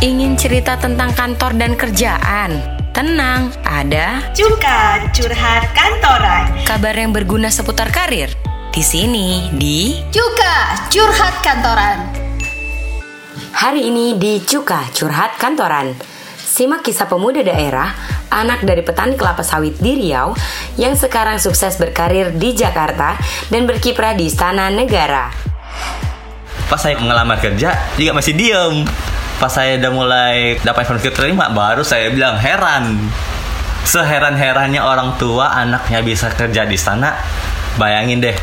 Ingin 0.00 0.32
cerita 0.32 0.80
tentang 0.80 1.12
kantor 1.12 1.60
dan 1.60 1.76
kerjaan? 1.76 2.56
Tenang, 2.96 3.52
ada 3.68 4.32
Cuka 4.32 5.12
curhat 5.12 5.76
kantoran. 5.76 6.56
kabar 6.64 6.96
yang 6.96 7.12
berguna 7.12 7.52
seputar 7.52 7.92
karir. 7.92 8.32
Di 8.72 8.80
sini, 8.80 9.52
di 9.52 10.00
Cuka 10.08 10.88
curhat 10.88 11.44
kantoran. 11.44 12.16
Hari 13.52 13.92
ini 13.92 14.16
di 14.16 14.40
Cuka 14.40 14.88
Curhat 14.96 15.36
Kantoran. 15.36 15.92
Simak 16.40 16.80
kisah 16.80 17.04
pemuda 17.04 17.44
daerah, 17.44 17.92
anak 18.32 18.64
dari 18.64 18.80
petani 18.80 19.20
kelapa 19.20 19.44
sawit 19.44 19.76
di 19.84 20.00
Riau 20.00 20.32
yang 20.80 20.96
sekarang 20.96 21.36
sukses 21.36 21.76
berkarir 21.76 22.32
di 22.40 22.56
Jakarta 22.56 23.20
dan 23.52 23.68
berkiprah 23.68 24.16
di 24.16 24.32
istana 24.32 24.72
negara. 24.72 25.28
pas 26.72 26.80
saya 26.80 26.96
mengelamar 26.96 27.36
kerja 27.36 27.76
juga 28.00 28.16
masih 28.16 28.32
diem 28.32 28.88
pas 29.40 29.48
saya 29.48 29.80
udah 29.80 29.92
mulai 29.96 30.60
dapat 30.60 30.84
informasi 30.84 31.16
terima 31.16 31.48
baru 31.48 31.80
saya 31.80 32.12
bilang 32.12 32.36
heran 32.36 33.00
seheran-herannya 33.88 34.84
orang 34.84 35.16
tua 35.16 35.56
anaknya 35.56 36.04
bisa 36.04 36.28
kerja 36.28 36.68
di 36.68 36.76
sana 36.76 37.16
bayangin 37.80 38.20
deh 38.20 38.36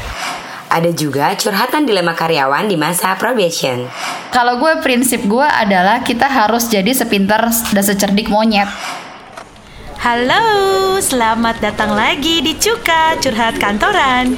Ada 0.67 0.91
juga 0.91 1.31
curhatan 1.39 1.87
dilema 1.87 2.11
karyawan 2.11 2.67
di 2.67 2.75
masa 2.75 3.15
probation. 3.15 3.87
Kalau 4.35 4.59
gue 4.59 4.83
prinsip 4.83 5.23
gue 5.23 5.47
adalah 5.47 6.03
kita 6.03 6.27
harus 6.27 6.67
jadi 6.67 6.91
sepintar 6.91 7.39
dan 7.71 7.83
secerdik 7.87 8.27
monyet. 8.27 8.67
Halo, 10.03 10.43
selamat 10.99 11.63
datang 11.63 11.95
lagi 11.95 12.43
di 12.43 12.51
Cuka 12.59 13.15
Curhat 13.23 13.63
Kantoran. 13.63 14.35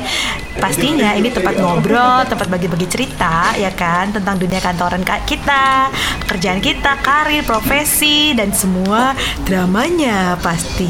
Pastinya 0.57 1.13
ini 1.13 1.29
tempat 1.29 1.61
ngobrol, 1.61 2.25
tempat 2.25 2.49
bagi-bagi 2.49 2.89
cerita 2.89 3.53
ya 3.53 3.69
kan 3.69 4.09
tentang 4.09 4.41
dunia 4.41 4.57
kantoran 4.57 5.05
ka- 5.05 5.21
kita, 5.29 5.93
pekerjaan 6.25 6.57
kita, 6.57 6.97
karir, 7.05 7.45
profesi 7.45 8.33
dan 8.33 8.49
semua 8.49 9.13
dramanya 9.45 10.33
pasti. 10.41 10.89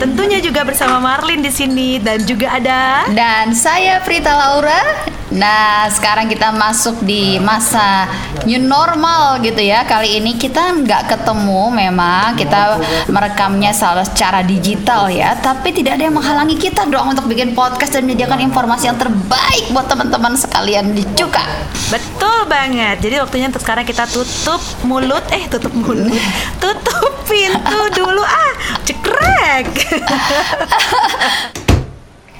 Tentunya 0.00 0.40
juga 0.40 0.64
bersama 0.64 0.96
Marlin 0.96 1.44
di 1.44 1.52
sini 1.52 2.00
dan 2.00 2.24
juga 2.24 2.56
ada 2.56 3.04
Dan 3.12 3.52
saya 3.52 4.00
Prita 4.00 4.32
Laura. 4.32 4.80
Nah, 5.26 5.90
sekarang 5.90 6.30
kita 6.30 6.54
masuk 6.54 7.02
di 7.02 7.42
masa 7.42 8.06
new 8.46 8.62
normal 8.62 9.42
gitu 9.42 9.58
ya. 9.58 9.82
Kali 9.82 10.22
ini 10.22 10.38
kita 10.38 10.70
nggak 10.86 11.10
ketemu 11.10 11.66
memang 11.74 12.38
kita 12.38 12.78
merekamnya 13.10 13.74
secara 13.74 14.46
digital 14.46 15.10
ya. 15.10 15.34
Tapi 15.34 15.74
tidak 15.74 15.98
ada 15.98 16.06
yang 16.06 16.14
menghalangi 16.14 16.54
kita 16.54 16.86
dong 16.86 17.10
untuk 17.10 17.26
bikin 17.26 17.58
podcast 17.58 17.98
dan 17.98 18.06
menyediakan 18.06 18.38
informasi 18.46 18.85
yang 18.86 18.94
terbaik 18.94 19.66
buat 19.74 19.90
teman-teman 19.90 20.38
sekalian 20.38 20.94
di 20.94 21.02
Cuka. 21.18 21.42
Betul 21.90 22.46
banget. 22.46 23.02
Jadi 23.02 23.18
waktunya 23.18 23.50
untuk 23.50 23.62
sekarang 23.66 23.82
kita 23.82 24.06
tutup 24.06 24.62
mulut, 24.86 25.26
eh 25.34 25.42
tutup 25.50 25.74
mulut, 25.74 26.14
tutup 26.62 27.12
pintu 27.26 27.80
dulu 27.98 28.22
ah, 28.22 28.54
cekrek. 28.86 29.66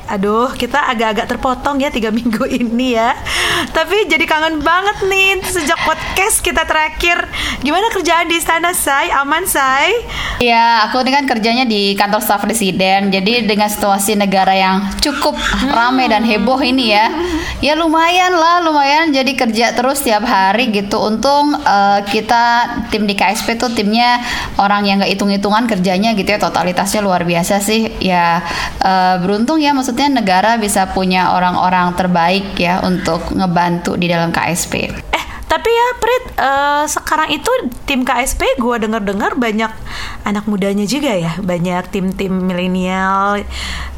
Aduh, 0.06 0.55
kita 0.55 0.86
agak-agak 0.86 1.27
terpotong 1.34 1.83
ya 1.83 1.91
tiga 1.91 2.14
minggu 2.14 2.47
ini 2.47 2.94
ya. 2.94 3.19
Tapi 3.57 4.09
jadi 4.09 4.25
kangen 4.29 4.61
banget 4.61 5.09
nih 5.09 5.41
sejak 5.45 5.79
podcast 5.85 6.45
kita 6.45 6.69
terakhir. 6.69 7.25
Gimana 7.65 7.89
kerjaan 7.89 8.29
di 8.29 8.37
istana, 8.37 8.77
Say? 8.77 9.09
Aman, 9.09 9.48
Say? 9.48 9.97
Ya, 10.43 10.85
aku 10.85 11.01
ini 11.01 11.11
kan 11.13 11.25
kerjanya 11.25 11.65
di 11.65 11.97
kantor 11.97 12.21
staf 12.21 12.45
presiden. 12.45 13.09
Jadi 13.09 13.48
dengan 13.48 13.73
situasi 13.73 14.19
negara 14.19 14.53
yang 14.53 14.85
cukup 15.01 15.37
ramai 15.73 16.13
dan 16.13 16.21
heboh 16.25 16.61
ini 16.61 16.93
ya, 16.93 17.09
ya 17.65 17.73
lumayan 17.79 18.37
lah, 18.37 18.61
lumayan. 18.61 19.13
Jadi 19.13 19.33
kerja 19.33 19.73
terus 19.73 20.05
tiap 20.05 20.29
hari 20.29 20.69
gitu. 20.69 21.01
Untung 21.01 21.57
eh, 21.57 22.01
kita 22.13 22.45
tim 22.93 23.09
di 23.09 23.17
KSP 23.17 23.57
tuh 23.57 23.73
timnya 23.73 24.20
orang 24.61 24.85
yang 24.85 25.01
nggak 25.01 25.17
hitung-hitungan 25.17 25.65
kerjanya 25.65 26.13
gitu 26.13 26.29
ya, 26.29 26.39
totalitasnya 26.41 27.01
luar 27.01 27.25
biasa 27.25 27.65
sih. 27.65 27.89
Ya 28.05 28.45
eh, 28.85 29.17
beruntung 29.25 29.57
ya, 29.57 29.73
maksudnya 29.73 30.13
negara 30.13 30.61
bisa 30.61 30.92
punya 30.92 31.33
orang-orang 31.33 31.97
terbaik 31.97 32.53
ya 32.61 32.85
untuk 32.85 33.33
ngebantu 33.46 33.95
di 33.95 34.11
dalam 34.11 34.34
KSP. 34.34 34.74
Eh, 34.90 35.24
tapi 35.46 35.70
ya 35.70 35.89
Prit, 36.02 36.24
eh, 36.42 36.84
sekarang 36.90 37.30
itu 37.30 37.51
tim 37.86 38.02
KSP 38.02 38.58
gue 38.58 38.77
denger-dengar 38.83 39.39
banyak 39.39 39.70
anak 40.27 40.45
mudanya 40.51 40.83
juga 40.83 41.14
ya, 41.14 41.39
banyak 41.39 41.86
tim-tim 41.95 42.35
milenial 42.35 43.46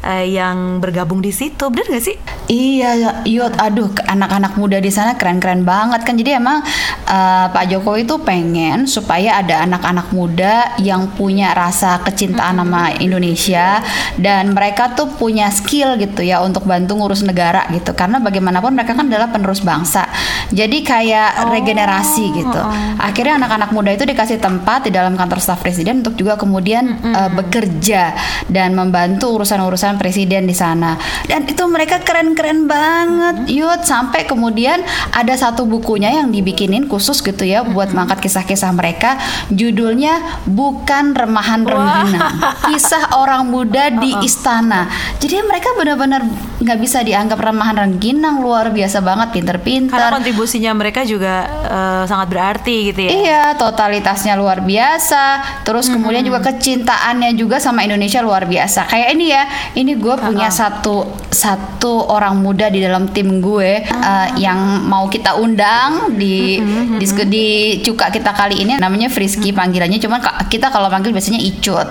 eh, 0.03 0.25
yang 0.31 0.79
bergabung 0.79 1.19
di 1.19 1.31
situ, 1.33 1.67
bener 1.71 1.87
gak 1.89 2.03
sih? 2.03 2.17
Iya, 2.49 3.21
Yud, 3.29 3.53
aduh, 3.61 3.93
anak-anak 4.09 4.57
muda 4.57 4.81
di 4.81 4.89
sana 4.89 5.13
keren-keren 5.19 5.61
banget 5.61 6.01
kan. 6.01 6.17
Jadi 6.17 6.31
emang 6.33 6.63
eh, 7.05 7.45
Pak 7.51 7.65
Jokowi 7.69 8.07
itu 8.07 8.15
pengen 8.23 8.89
supaya 8.89 9.41
ada 9.43 9.65
anak-anak 9.65 10.09
muda 10.15 10.73
yang 10.81 11.11
punya 11.13 11.53
rasa 11.53 12.01
kecintaan 12.01 12.57
sama 12.61 12.95
Indonesia 12.97 13.83
dan 14.17 14.57
mereka 14.57 14.97
tuh 14.97 15.11
punya 15.13 15.51
skill 15.53 15.95
gitu 16.01 16.25
ya 16.25 16.41
untuk 16.41 16.65
bantu 16.65 16.97
ngurus 16.97 17.21
negara 17.21 17.67
gitu. 17.69 17.93
Karena 17.93 18.17
bagaimanapun 18.17 18.73
mereka 18.73 18.97
kan 18.97 19.07
adalah 19.07 19.29
penerus 19.29 19.61
bangsa. 19.61 20.09
Jadi 20.49 20.81
kayak 20.81 21.53
regenerasi 21.53 22.25
gitu. 22.33 22.61
Akhirnya 22.97 23.37
anak-anak 23.39 23.69
muda 23.69 23.93
itu 23.93 24.09
dikasih 24.09 24.41
tempat 24.41 24.89
di 24.89 24.91
dalam 24.91 25.13
kantor 25.13 25.37
staf 25.37 25.61
presiden 25.61 26.01
untuk 26.01 26.17
juga 26.17 26.33
kemudian 26.39 26.97
eh, 27.03 27.29
bekerja 27.29 28.17
dan 28.49 28.73
membantu 28.73 29.37
urusan-urusan 29.37 29.88
presiden 29.97 30.45
di 30.45 30.53
sana. 30.53 30.99
Dan 31.25 31.47
itu 31.47 31.63
mereka 31.65 32.03
keren-keren 32.03 32.67
banget, 32.67 33.49
Yud. 33.49 33.81
Sampai 33.87 34.27
kemudian 34.27 34.83
ada 35.15 35.33
satu 35.33 35.63
bukunya 35.65 36.11
yang 36.11 36.29
dibikinin 36.29 36.85
khusus 36.85 37.23
gitu 37.23 37.47
ya 37.47 37.63
buat 37.63 37.95
mengangkat 37.95 38.29
kisah-kisah 38.29 38.75
mereka. 38.75 39.15
Judulnya 39.49 40.43
bukan 40.45 41.15
remahan 41.15 41.63
rengginang, 41.63 42.35
kisah 42.67 43.15
orang 43.15 43.47
muda 43.47 43.89
di 43.95 44.11
istana. 44.27 44.91
Jadi 45.17 45.39
mereka 45.47 45.71
benar-benar 45.79 46.21
nggak 46.59 46.77
bisa 46.79 46.99
dianggap 47.07 47.39
remahan 47.39 47.87
rengginang, 47.87 48.43
luar 48.43 48.75
biasa 48.75 48.99
banget, 48.99 49.31
Karena 49.31 49.55
pinter-pinter. 49.55 50.11
kontribusinya 50.11 50.71
mereka 50.75 51.07
juga 51.07 51.47
eh, 51.47 52.03
sangat 52.03 52.27
berarti 52.27 52.91
gitu 52.91 52.99
ya. 53.07 53.11
Iya, 53.15 53.43
totalitasnya 53.55 54.35
luar 54.35 54.59
biasa. 54.59 55.23
Terus 55.63 55.87
kemudian 55.87 56.21
juga 56.27 56.43
kecintaannya 56.43 57.31
juga 57.39 57.63
sama 57.63 57.87
Indonesia 57.87 58.19
luar 58.19 58.43
biasa. 58.43 58.91
Kayak 58.91 59.09
ini 59.15 59.25
ya, 59.31 59.43
ini 59.79 59.95
gue 59.95 60.15
punya 60.19 60.51
satu 60.51 61.07
satu 61.31 62.11
orang 62.11 62.35
muda 62.43 62.67
di 62.67 62.83
dalam 62.83 63.07
tim 63.15 63.39
gue 63.39 63.87
eh, 63.87 64.27
yang 64.35 64.83
mau 64.83 65.07
kita 65.07 65.39
undang 65.39 66.19
di 66.19 66.59
di, 66.99 67.05
di 67.31 67.47
cuka 67.79 68.11
kita 68.11 68.35
kali 68.35 68.67
ini 68.67 68.75
namanya 68.75 69.07
Frisky 69.07 69.55
panggilannya. 69.55 69.95
Cuman 69.95 70.19
kita 70.51 70.67
kalau 70.67 70.91
panggil 70.91 71.15
biasanya 71.15 71.39
Icut. 71.39 71.87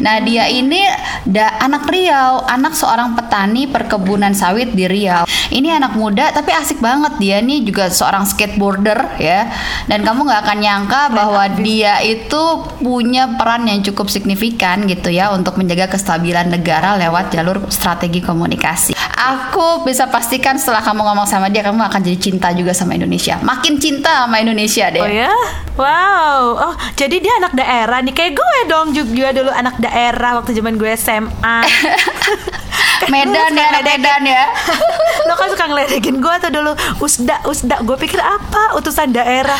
Nah 0.00 0.24
dia 0.24 0.48
ini 0.48 0.80
da, 1.28 1.60
anak 1.60 1.84
Riau, 1.92 2.48
anak 2.48 2.72
seorang 2.72 3.12
petani 3.12 3.68
perkebunan 3.68 4.05
sawit 4.36 4.72
di 4.72 4.86
Riau. 4.86 5.26
Ini 5.50 5.78
anak 5.78 5.98
muda 5.98 6.30
tapi 6.30 6.54
asik 6.54 6.78
banget 6.78 7.18
dia 7.18 7.38
nih 7.42 7.66
juga 7.66 7.90
seorang 7.90 8.26
skateboarder 8.26 9.18
ya. 9.18 9.50
Dan 9.90 10.06
kamu 10.06 10.26
nggak 10.26 10.40
akan 10.46 10.58
nyangka 10.58 11.02
bahwa 11.10 11.44
dia 11.58 11.98
itu 12.02 12.42
punya 12.82 13.34
peran 13.34 13.66
yang 13.66 13.82
cukup 13.82 14.10
signifikan 14.10 14.86
gitu 14.86 15.10
ya 15.10 15.30
untuk 15.34 15.58
menjaga 15.58 15.90
kestabilan 15.90 16.50
negara 16.50 16.98
lewat 16.98 17.34
jalur 17.34 17.62
strategi 17.70 18.22
komunikasi. 18.22 18.94
Aku 19.16 19.82
bisa 19.82 20.06
pastikan 20.06 20.60
setelah 20.60 20.84
kamu 20.84 21.02
ngomong 21.02 21.26
sama 21.26 21.48
dia 21.50 21.64
kamu 21.64 21.82
akan 21.82 22.00
jadi 22.04 22.18
cinta 22.18 22.52
juga 22.52 22.76
sama 22.76 22.94
Indonesia. 22.94 23.40
Makin 23.42 23.80
cinta 23.80 24.26
sama 24.26 24.38
Indonesia 24.38 24.86
deh. 24.92 25.02
Oh 25.02 25.10
ya? 25.10 25.32
Wow. 25.76 26.40
Oh, 26.56 26.74
jadi 26.96 27.16
dia 27.20 27.32
anak 27.40 27.52
daerah 27.56 28.00
nih 28.00 28.14
kayak 28.16 28.32
gue 28.36 28.58
dong 28.68 28.92
juga 28.96 29.32
dulu 29.32 29.50
anak 29.52 29.76
daerah 29.80 30.40
waktu 30.40 30.56
zaman 30.56 30.76
gue 30.76 30.90
SMA. 30.96 31.58
Medan 33.12 33.52
ya, 33.52 33.66
anak 33.72 33.82
Medan 33.84 34.22
ya. 34.24 34.44
Lo 35.28 35.34
kan 35.36 35.48
suka 35.52 35.64
ngeledekin 35.68 36.18
gue 36.22 36.34
tuh 36.40 36.50
dulu. 36.50 36.72
Usda, 37.02 37.42
usda. 37.44 37.76
Gue 37.84 37.96
pikir 37.98 38.20
apa? 38.20 38.76
Utusan 38.78 39.12
daerah. 39.12 39.58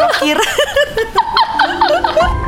Lo 0.00 0.08
kira 0.20 0.44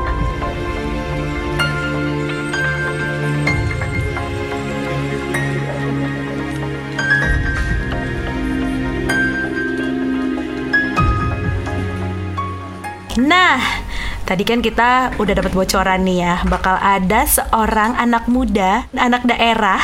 Nah, 13.12 13.81
tadi 14.22 14.42
kan 14.42 14.58
kita 14.58 14.90
udah 15.16 15.34
dapat 15.34 15.52
bocoran 15.52 16.02
nih 16.02 16.18
ya, 16.20 16.34
bakal 16.46 16.74
ada 16.74 17.22
seorang 17.22 17.94
anak 17.94 18.26
muda, 18.26 18.86
anak 18.92 19.22
daerah 19.22 19.78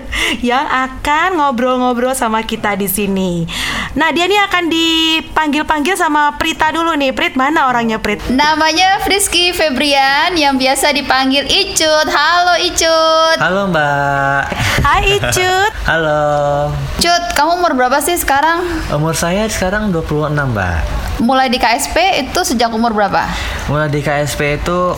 yang 0.40 0.64
akan 0.64 1.36
ngobrol-ngobrol 1.36 2.12
sama 2.12 2.42
kita 2.42 2.74
di 2.74 2.86
sini. 2.86 3.44
Nah, 3.92 4.08
dia 4.10 4.24
nih 4.24 4.40
akan 4.42 4.64
dipanggil-panggil 4.66 5.94
sama 5.94 6.34
Prita 6.34 6.70
dulu 6.70 6.92
nih. 6.94 7.12
Prit, 7.12 7.34
mana 7.34 7.68
orangnya 7.68 7.96
Prit? 7.96 8.18
Namanya 8.26 8.98
Frisky 9.00 9.52
Febrian 9.52 10.32
yang 10.34 10.56
biasa 10.56 10.90
dipanggil 10.90 11.44
Icut. 11.44 12.08
Halo 12.08 12.56
Icut. 12.58 13.38
halo 13.38 13.68
mbak 13.68 14.48
Hai 14.80 15.16
Icut. 15.16 15.72
halo 15.90 16.72
Cut, 16.96 17.22
kamu 17.34 17.50
umur 17.56 17.72
berapa 17.74 18.00
sih 18.00 18.16
sekarang? 18.16 18.64
umur 18.90 19.12
saya 19.12 19.44
sekarang 19.46 19.90
26 19.90 20.32
mbak 20.32 20.80
mulai 21.20 21.52
di 21.52 21.60
KSP 21.60 22.24
itu 22.28 22.40
sejak 22.46 22.72
umur 22.72 22.96
berapa? 22.96 23.28
Mulai 23.68 23.92
di 23.92 24.00
KSP 24.00 24.62
itu 24.62 24.96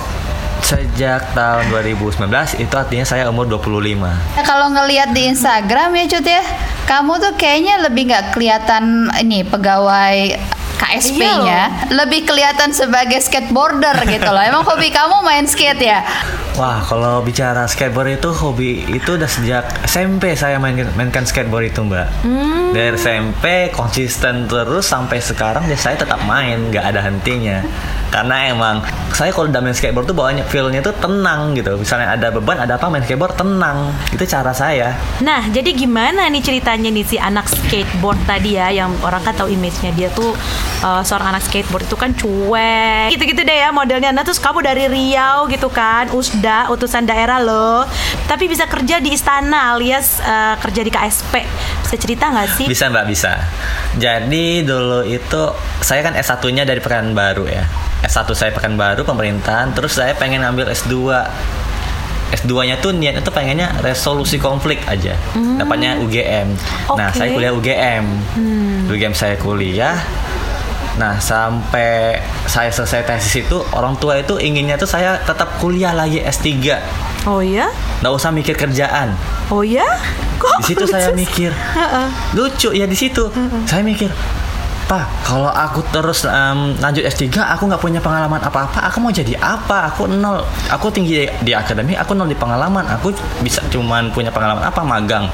sejak 0.65 1.37
tahun 1.37 1.69
2019 1.69 2.25
itu 2.57 2.75
artinya 2.75 3.05
saya 3.05 3.29
umur 3.29 3.45
25. 3.45 4.01
Nah, 4.01 4.45
kalau 4.47 4.73
ngelihat 4.73 5.13
di 5.13 5.29
Instagram 5.29 5.93
ya 5.93 6.05
Cut 6.09 6.25
ya, 6.25 6.41
kamu 6.89 7.21
tuh 7.21 7.33
kayaknya 7.37 7.85
lebih 7.85 8.09
nggak 8.09 8.33
kelihatan 8.33 9.13
ini 9.21 9.45
pegawai 9.45 10.41
KSP-nya, 10.77 11.91
lebih 11.95 12.27
kelihatan 12.27 12.75
sebagai 12.75 13.23
skateboarder 13.23 14.05
gitu 14.07 14.29
loh. 14.29 14.43
Emang 14.43 14.63
hobi 14.67 14.91
kamu 14.91 15.23
main 15.23 15.47
skate 15.47 15.83
ya? 15.83 16.01
Wah, 16.55 16.79
kalau 16.87 17.19
bicara 17.19 17.67
skateboard 17.67 18.15
itu 18.23 18.31
hobi 18.31 18.87
itu 18.87 19.19
udah 19.19 19.27
sejak 19.27 19.67
SMP 19.91 20.39
saya 20.39 20.63
main 20.63 20.79
mainkan 20.95 21.27
skateboard 21.27 21.75
itu, 21.75 21.83
Mbak. 21.83 22.07
Dari 22.71 22.95
SMP 22.95 23.75
konsisten 23.75 24.47
terus 24.47 24.87
sampai 24.87 25.19
sekarang 25.19 25.67
ya 25.67 25.75
saya 25.75 25.99
tetap 25.99 26.23
main, 26.23 26.71
nggak 26.71 26.95
ada 26.95 27.03
hentinya. 27.03 27.59
Karena 28.15 28.55
emang 28.55 28.87
saya 29.11 29.35
kalau 29.35 29.51
udah 29.51 29.59
main 29.59 29.75
skateboard 29.75 30.07
tuh 30.07 30.15
bawanya 30.15 30.47
feel-nya 30.47 30.79
tuh 30.79 30.95
tenang 31.03 31.59
gitu. 31.59 31.75
Misalnya 31.75 32.15
ada 32.15 32.31
beban, 32.31 32.63
ada 32.63 32.79
apa 32.79 32.87
main 32.87 33.03
skateboard 33.03 33.35
tenang. 33.35 33.91
Itu 34.15 34.23
cara 34.23 34.55
saya. 34.55 34.95
Nah, 35.27 35.51
jadi 35.51 35.75
gimana 35.75 36.31
nih 36.31 36.39
ceritanya 36.39 36.87
nih 36.95 37.03
si 37.03 37.19
anak 37.19 37.51
skateboard 37.51 38.23
tadi 38.31 38.55
ya 38.55 38.71
yang 38.71 38.95
orang 39.03 39.27
kan 39.27 39.35
tahu 39.35 39.51
image-nya 39.51 39.91
dia 39.99 40.07
tuh 40.15 40.39
uh, 40.85 41.03
seorang 41.03 41.35
anak 41.35 41.43
skateboard 41.49 41.89
itu 41.89 41.97
kan 41.97 42.11
cuek. 42.13 43.09
Gitu-gitu 43.17 43.41
deh 43.41 43.57
ya 43.57 43.73
modelnya. 43.73 44.13
Nah, 44.13 44.23
terus 44.23 44.37
kamu 44.37 44.61
dari 44.61 44.85
Riau 44.87 45.49
gitu 45.49 45.73
kan, 45.73 46.13
USDA, 46.13 46.69
utusan 46.69 47.09
daerah 47.09 47.41
loh. 47.41 47.89
Tapi 48.29 48.47
bisa 48.47 48.69
kerja 48.69 49.01
di 49.01 49.17
istana 49.17 49.73
alias 49.75 50.21
uh, 50.21 50.61
kerja 50.61 50.81
di 50.85 50.91
KSP. 50.93 51.35
Bisa 51.89 51.97
cerita 51.97 52.29
nggak 52.29 52.49
sih? 52.61 52.67
Bisa 52.69 52.93
mbak 52.93 53.07
bisa. 53.09 53.33
Jadi 53.97 54.67
dulu 54.67 55.07
itu 55.09 55.43
saya 55.81 56.05
kan 56.05 56.13
S1-nya 56.17 56.69
dari 56.69 56.81
Pekanbaru 56.85 57.49
ya. 57.49 57.65
S1 58.05 58.29
saya 58.37 58.51
Pekanbaru 58.53 59.07
pemerintahan, 59.09 59.73
terus 59.73 59.97
saya 59.97 60.13
pengen 60.13 60.45
ambil 60.45 60.69
S2. 60.69 60.93
S2-nya 62.35 62.83
tuh 62.83 62.91
niatnya 62.91 63.23
tuh 63.23 63.31
pengennya 63.31 63.71
resolusi 63.79 64.43
konflik 64.43 64.83
aja. 64.91 65.15
Dapatnya 65.39 66.03
UGM. 66.03 66.49
Nah, 66.99 67.15
Oke. 67.15 67.23
saya 67.23 67.29
kuliah 67.31 67.53
UGM. 67.55 68.05
UGM 68.91 69.15
saya 69.15 69.39
kuliah. 69.39 69.95
Nah, 70.95 71.19
sampai 71.19 72.23
saya 72.47 72.71
selesai 72.71 73.03
tesis 73.03 73.43
itu 73.43 73.59
orang 73.75 73.99
tua 73.99 74.23
itu 74.23 74.39
inginnya 74.39 74.79
tuh 74.79 74.87
saya 74.87 75.19
tetap 75.27 75.59
kuliah 75.59 75.91
lagi 75.91 76.23
S3. 76.23 76.55
Oh 77.27 77.43
ya? 77.43 77.67
Nggak 77.99 78.15
usah 78.15 78.31
mikir 78.31 78.55
kerjaan. 78.55 79.19
Oh 79.51 79.67
ya? 79.67 79.85
Kok 80.39 80.63
Di 80.63 80.75
situ 80.75 80.85
saya 80.87 81.11
mikir, 81.11 81.51
Heeh. 81.51 82.07
lucu 82.39 82.71
ya 82.71 82.87
di 82.87 82.95
situ. 82.95 83.27
Saya 83.67 83.83
mikir, 83.83 84.13
Pak, 84.85 85.25
kalau 85.25 85.49
aku 85.49 85.81
terus 85.89 86.29
em, 86.29 86.77
lanjut 86.77 87.01
S3, 87.01 87.33
aku 87.41 87.65
nggak 87.65 87.81
punya 87.81 87.99
pengalaman 88.05 88.37
apa-apa, 88.37 88.85
aku 88.85 89.01
mau 89.01 89.09
jadi 89.09 89.33
apa? 89.41 89.89
Aku 89.89 90.05
nol, 90.05 90.45
aku 90.69 90.93
tinggi 90.93 91.25
di 91.41 91.53
akademik, 91.57 91.97
aku 91.97 92.13
nol 92.13 92.29
di 92.29 92.37
pengalaman, 92.37 92.85
aku 92.87 93.09
bisa 93.41 93.65
cuman 93.73 94.13
punya 94.13 94.29
pengalaman 94.29 94.61
apa? 94.61 94.85
Magang. 94.85 95.25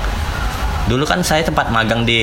Dulu 0.89 1.05
kan 1.05 1.21
saya 1.21 1.45
tempat 1.45 1.69
magang 1.69 2.09
di 2.09 2.21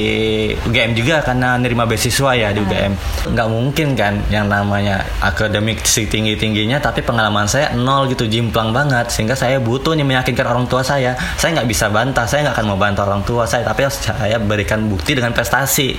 UGM 0.65 0.97
juga 0.97 1.21
karena 1.21 1.59
nerima 1.59 1.85
beasiswa 1.85 2.31
ya 2.33 2.49
di 2.55 2.59
UGM. 2.63 2.93
Nggak 3.35 3.47
mungkin 3.51 3.87
kan 3.93 4.17
yang 4.33 4.49
namanya 4.49 5.05
akademik 5.21 5.85
setinggi 5.85 6.39
tingginya 6.39 6.81
tapi 6.81 7.05
pengalaman 7.05 7.45
saya 7.45 7.75
nol 7.77 8.09
gitu 8.09 8.25
jimplang 8.25 8.73
banget 8.73 9.13
sehingga 9.13 9.37
saya 9.37 9.61
butuh 9.61 9.93
nih 9.93 10.07
meyakinkan 10.07 10.47
orang 10.47 10.65
tua 10.65 10.81
saya. 10.81 11.13
Saya 11.37 11.61
nggak 11.61 11.69
bisa 11.69 11.91
bantah, 11.91 12.25
saya 12.25 12.47
nggak 12.47 12.55
akan 12.57 12.65
mau 12.73 12.79
bantah 12.79 13.03
orang 13.05 13.21
tua 13.23 13.45
saya 13.45 13.67
tapi 13.67 13.85
saya 13.91 14.37
berikan 14.41 14.89
bukti 14.89 15.13
dengan 15.13 15.31
prestasi. 15.35 15.95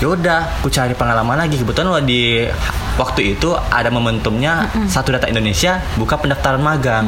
Yaudah, 0.00 0.64
aku 0.64 0.72
cari 0.72 0.96
pengalaman 0.96 1.36
lagi. 1.36 1.60
Kebetulan 1.60 2.04
di 2.08 2.48
waktu 2.96 3.36
itu 3.36 3.52
ada 3.52 3.88
momentumnya 3.92 4.68
satu 4.88 5.12
data 5.12 5.28
Indonesia 5.28 5.80
buka 5.96 6.16
pendaftaran 6.20 6.60
magang. 6.60 7.06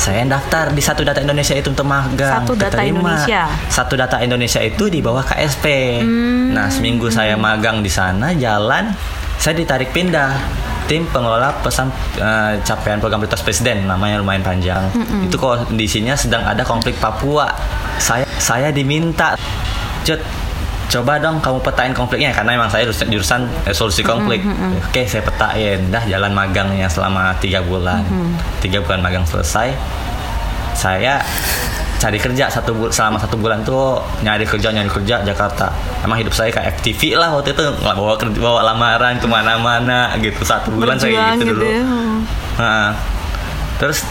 Saya 0.00 0.24
daftar 0.24 0.72
di 0.72 0.80
satu 0.80 1.04
data 1.04 1.20
Indonesia 1.20 1.52
itu 1.52 1.68
untuk 1.68 1.84
magang. 1.84 2.40
Satu 2.40 2.56
Data 2.56 2.80
Keterima. 2.80 3.04
Indonesia. 3.04 3.42
Satu 3.68 3.94
data 4.00 4.16
Indonesia 4.24 4.60
itu 4.64 4.88
di 4.88 5.04
bawah 5.04 5.20
KSP. 5.20 6.00
Hmm. 6.00 6.56
Nah 6.56 6.72
seminggu 6.72 7.12
saya 7.12 7.36
magang 7.36 7.84
di 7.84 7.92
sana 7.92 8.32
jalan, 8.32 8.96
saya 9.36 9.60
ditarik 9.60 9.92
pindah 9.92 10.40
tim 10.88 11.04
pengelola 11.12 11.52
pesan 11.60 11.92
eh, 12.16 12.58
capaian 12.64 12.96
program 12.96 13.20
prioritas 13.20 13.44
presiden 13.44 13.84
namanya 13.84 14.24
lumayan 14.24 14.40
panjang. 14.40 14.88
Itu 15.28 15.36
kondisinya 15.36 16.16
sedang 16.16 16.48
ada 16.48 16.64
konflik 16.64 16.96
Papua. 16.96 17.52
Saya 18.00 18.24
saya 18.40 18.72
diminta, 18.72 19.36
Cut, 20.00 20.16
coba 20.90 21.16
dong 21.16 21.38
kamu 21.38 21.62
petain 21.62 21.94
konfliknya 21.94 22.34
karena 22.34 22.58
emang 22.58 22.66
saya 22.66 22.82
jurusan, 22.82 23.06
jurusan 23.08 23.40
resolusi 23.62 24.02
konflik. 24.02 24.42
Oke 24.82 25.06
saya 25.06 25.22
petain, 25.22 25.86
dah 25.88 26.02
jalan 26.02 26.34
magangnya 26.34 26.90
selama 26.90 27.30
tiga 27.38 27.62
bulan. 27.62 28.02
Tiga 28.58 28.82
bulan 28.82 28.98
magang 28.98 29.22
selesai, 29.22 29.70
saya 30.74 31.22
cari 32.00 32.16
kerja 32.16 32.48
satu 32.48 32.72
bul- 32.72 32.88
selama 32.88 33.20
satu 33.20 33.36
bulan 33.36 33.60
tuh 33.60 34.00
nyari 34.24 34.42
kerja 34.42 34.72
nyari 34.72 34.88
kerja 34.88 35.20
Jakarta. 35.20 35.68
Emang 36.00 36.16
hidup 36.16 36.32
saya 36.32 36.48
kayak 36.48 36.80
FTV 36.80 37.14
lah 37.14 37.28
waktu 37.30 37.52
itu. 37.52 37.60
Nggak 37.62 37.94
bawa 37.94 38.14
kerja 38.16 38.38
bawa 38.40 38.60
lamaran 38.64 39.14
ke 39.20 39.28
mana-mana 39.28 40.16
gitu. 40.18 40.40
Satu 40.42 40.72
bulan 40.72 40.96
saya 40.96 41.12
Berjuang 41.12 41.36
gitu, 41.38 41.44
gitu 41.44 41.54
dulu. 41.54 41.66
ya. 41.68 41.82
Nah, 42.56 42.88
terus 43.76 44.02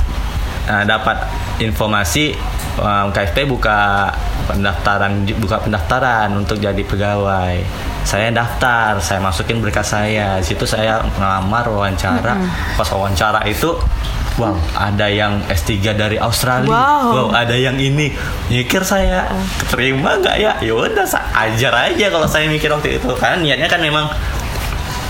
nah, 0.64 0.86
dapat 0.86 1.18
informasi 1.58 2.38
um, 2.80 3.08
KFP 3.12 3.46
buka 3.46 4.10
pendaftaran 4.48 5.28
buka 5.38 5.62
pendaftaran 5.62 6.34
untuk 6.34 6.58
jadi 6.58 6.82
pegawai. 6.82 7.62
Saya 8.08 8.32
daftar 8.34 8.98
saya 9.04 9.20
masukin 9.22 9.62
berkas 9.62 9.94
saya. 9.94 10.40
Di 10.42 10.46
situ 10.50 10.66
saya 10.66 11.04
ngelamar 11.20 11.70
wawancara. 11.70 12.34
Pas 12.80 12.88
wawancara 12.90 13.46
itu 13.46 13.76
wow 14.40 14.56
ada 14.74 15.12
yang 15.12 15.44
S3 15.52 15.94
dari 15.94 16.18
Australia. 16.18 16.72
Wow. 16.72 17.36
ada 17.36 17.54
yang 17.54 17.76
ini. 17.78 18.16
Mikir 18.50 18.82
saya 18.88 19.30
terima 19.70 20.18
nggak 20.18 20.38
ya? 20.40 20.58
Ya 20.64 20.74
udah 20.74 21.06
ajar 21.46 21.74
aja 21.92 22.06
kalau 22.10 22.26
saya 22.26 22.50
mikir 22.50 22.72
waktu 22.72 22.98
itu. 22.98 23.12
Karena 23.20 23.38
niatnya 23.38 23.68
kan 23.70 23.84
memang 23.84 24.10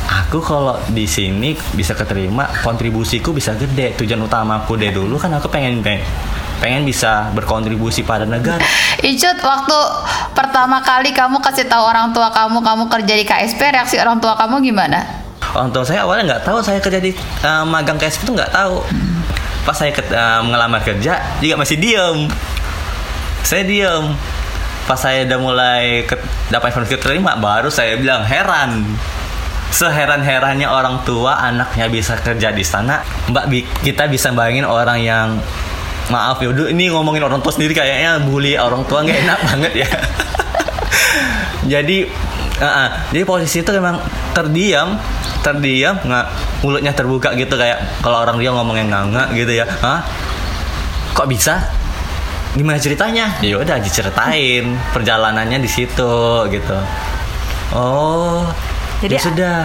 aku 0.10 0.42
kalau 0.42 0.78
di 0.90 1.10
sini 1.10 1.58
bisa 1.74 1.98
keterima 1.98 2.50
kontribusiku 2.66 3.34
bisa 3.34 3.54
gede 3.56 3.96
tujuan 3.98 4.26
utamaku 4.26 4.76
deh. 4.76 4.92
Dulu 4.92 5.16
kan 5.16 5.34
aku 5.38 5.48
pengen 5.48 5.82
pengen 5.86 6.04
bisa 6.60 7.32
berkontribusi 7.32 8.04
pada 8.04 8.28
negara. 8.28 8.62
Icut, 9.00 9.40
waktu 9.40 9.78
pertama 10.36 10.84
kali 10.84 11.16
kamu 11.16 11.40
kasih 11.40 11.66
tahu 11.72 11.84
orang 11.88 12.12
tua 12.12 12.30
kamu 12.36 12.60
kamu 12.60 12.84
kerja 12.92 13.14
di 13.16 13.24
KSP, 13.24 13.60
reaksi 13.72 13.96
orang 13.96 14.20
tua 14.20 14.36
kamu 14.36 14.60
gimana? 14.60 15.20
orang 15.50 15.74
tua 15.74 15.82
saya 15.82 16.06
awalnya 16.06 16.38
nggak 16.38 16.44
tahu 16.46 16.62
saya 16.62 16.78
kerja 16.78 17.00
di 17.02 17.12
eh, 17.18 17.64
magang 17.66 17.98
KSP 17.98 18.30
itu 18.30 18.34
nggak 18.38 18.54
tahu. 18.54 18.84
Pas 19.66 19.76
saya 19.76 19.92
ket- 19.94 20.14
eh, 20.14 20.40
mengelamar 20.46 20.82
kerja 20.86 21.18
juga 21.42 21.56
masih 21.58 21.78
diem. 21.80 22.30
Saya 23.42 23.64
diem. 23.66 24.14
Pas 24.86 24.98
saya 24.98 25.26
udah 25.26 25.40
mulai 25.40 26.02
ke, 26.06 26.18
dapat 26.50 26.74
informasi 26.74 26.98
keterima 26.98 27.38
baru 27.38 27.70
saya 27.70 27.98
bilang 27.98 28.26
heran. 28.26 28.86
Seheran-herannya 29.70 30.66
orang 30.66 31.06
tua 31.06 31.38
anaknya 31.38 31.86
bisa 31.94 32.18
kerja 32.18 32.50
di 32.50 32.66
sana. 32.66 33.06
Mbak 33.30 33.46
kita 33.86 34.10
bisa 34.10 34.34
bayangin 34.34 34.66
orang 34.66 34.98
yang 34.98 35.28
maaf 36.10 36.42
ya 36.42 36.50
ini 36.70 36.90
ngomongin 36.90 37.22
orang 37.22 37.40
tua 37.40 37.54
sendiri 37.54 37.74
kayaknya 37.74 38.22
bully 38.26 38.58
orang 38.58 38.82
tua 38.86 39.06
nggak 39.06 39.20
enak 39.24 39.40
banget 39.50 39.74
ya. 39.86 39.88
Jadi 41.70 42.08
uh, 42.60 42.66
uh, 42.66 42.90
jadi 43.14 43.24
posisi 43.24 43.62
itu 43.62 43.72
memang 43.72 44.02
terdiam 44.34 44.98
terdiam 45.40 45.96
nggak 46.02 46.26
mulutnya 46.66 46.92
terbuka 46.92 47.32
gitu 47.36 47.56
kayak 47.56 48.02
kalau 48.02 48.24
orang 48.24 48.42
dia 48.42 48.50
ngomongnya 48.52 48.86
nganga 48.90 49.24
gitu 49.34 49.54
ya. 49.54 49.66
Hah? 49.80 50.02
kok 51.14 51.28
bisa? 51.28 51.60
Gimana 52.56 52.80
ceritanya? 52.80 53.38
Ya 53.44 53.60
udah 53.60 53.78
diceritain 53.78 54.74
perjalanannya 54.90 55.60
di 55.60 55.70
situ 55.70 56.16
gitu. 56.50 56.78
Oh 57.76 58.48
Jadi- 59.04 59.14
ya 59.14 59.22
sudah 59.22 59.56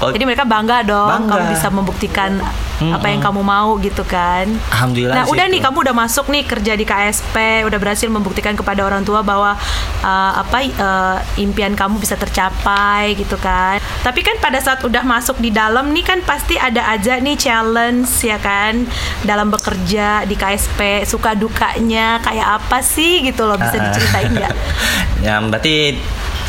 Oh, 0.00 0.08
Jadi 0.08 0.24
mereka 0.24 0.48
bangga 0.48 0.80
dong 0.80 1.28
Bangga. 1.28 1.36
kamu 1.36 1.44
bisa 1.52 1.68
membuktikan 1.68 2.40
Mm-mm. 2.80 2.96
apa 2.96 3.06
yang 3.12 3.20
kamu 3.20 3.44
mau 3.44 3.76
gitu 3.76 4.00
kan. 4.08 4.48
alhamdulillah 4.72 5.12
Nah, 5.12 5.24
udah 5.28 5.44
situ. 5.44 5.52
nih 5.52 5.60
kamu 5.60 5.76
udah 5.84 5.94
masuk 5.94 6.26
nih 6.32 6.42
kerja 6.48 6.72
di 6.72 6.88
KSP, 6.88 7.36
udah 7.68 7.76
berhasil 7.76 8.08
membuktikan 8.08 8.56
kepada 8.56 8.80
orang 8.80 9.04
tua 9.04 9.20
bahwa 9.20 9.52
uh, 10.00 10.32
apa 10.40 10.58
uh, 10.80 11.16
impian 11.36 11.76
kamu 11.76 12.00
bisa 12.00 12.16
tercapai 12.16 13.12
gitu 13.12 13.36
kan. 13.36 13.76
Tapi 14.00 14.24
kan 14.24 14.40
pada 14.40 14.56
saat 14.56 14.80
udah 14.80 15.04
masuk 15.04 15.36
di 15.36 15.52
dalam 15.52 15.92
nih 15.92 16.08
kan 16.08 16.24
pasti 16.24 16.56
ada 16.56 16.88
aja 16.88 17.20
nih 17.20 17.36
challenge 17.36 18.08
ya 18.24 18.40
kan 18.40 18.88
dalam 19.20 19.52
bekerja 19.52 20.24
di 20.24 20.32
KSP, 20.32 21.04
suka 21.04 21.36
dukanya 21.36 22.24
kayak 22.24 22.64
apa 22.64 22.80
sih 22.80 23.20
gitu 23.20 23.44
loh 23.44 23.60
bisa 23.60 23.76
ah. 23.76 23.82
diceritain 23.92 24.32
nggak? 24.32 24.54
ya 25.28 25.36
berarti 25.44 26.00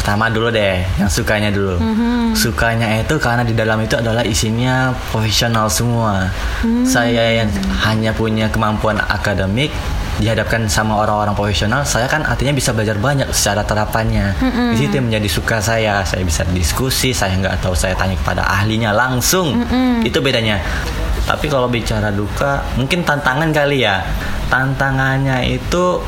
pertama 0.02 0.34
dulu 0.34 0.50
deh 0.50 0.82
yang 0.98 1.06
sukanya 1.06 1.54
dulu. 1.54 1.78
Mhm. 1.78 2.34
sukanya 2.34 3.06
itu 3.06 3.22
karena 3.22 3.46
di 3.46 3.54
dalam 3.54 3.78
itu 3.86 3.94
adalah 3.94 4.26
isinya 4.26 4.90
profesional 5.14 5.70
semua. 5.70 6.26
Hmm. 6.66 6.82
saya 6.82 7.46
yang 7.46 7.50
hanya 7.86 8.10
punya 8.10 8.50
kemampuan 8.50 8.98
akademik 8.98 9.70
dihadapkan 10.18 10.66
sama 10.70 11.02
orang-orang 11.02 11.34
profesional 11.34 11.82
saya 11.86 12.06
kan 12.06 12.22
artinya 12.26 12.54
bisa 12.54 12.74
belajar 12.74 12.98
banyak 12.98 13.30
secara 13.34 13.66
terapannya 13.66 14.34
di 14.74 14.76
situ 14.82 14.98
yang 14.98 15.14
menjadi 15.14 15.30
suka 15.30 15.62
saya. 15.62 16.02
Saya 16.02 16.26
bisa 16.26 16.42
diskusi 16.50 17.14
saya 17.14 17.38
nggak 17.38 17.62
tahu 17.62 17.78
saya 17.78 17.94
tanya 17.94 18.18
kepada 18.18 18.42
ahlinya 18.42 18.90
langsung. 18.90 19.62
Itu 20.02 20.18
bedanya. 20.26 20.58
Tapi 21.30 21.46
kalau 21.46 21.70
bicara 21.70 22.10
duka 22.10 22.66
mungkin 22.74 23.06
tantangan 23.06 23.54
kali 23.54 23.86
ya. 23.86 24.02
Tantangannya 24.50 25.46
itu 25.48 26.02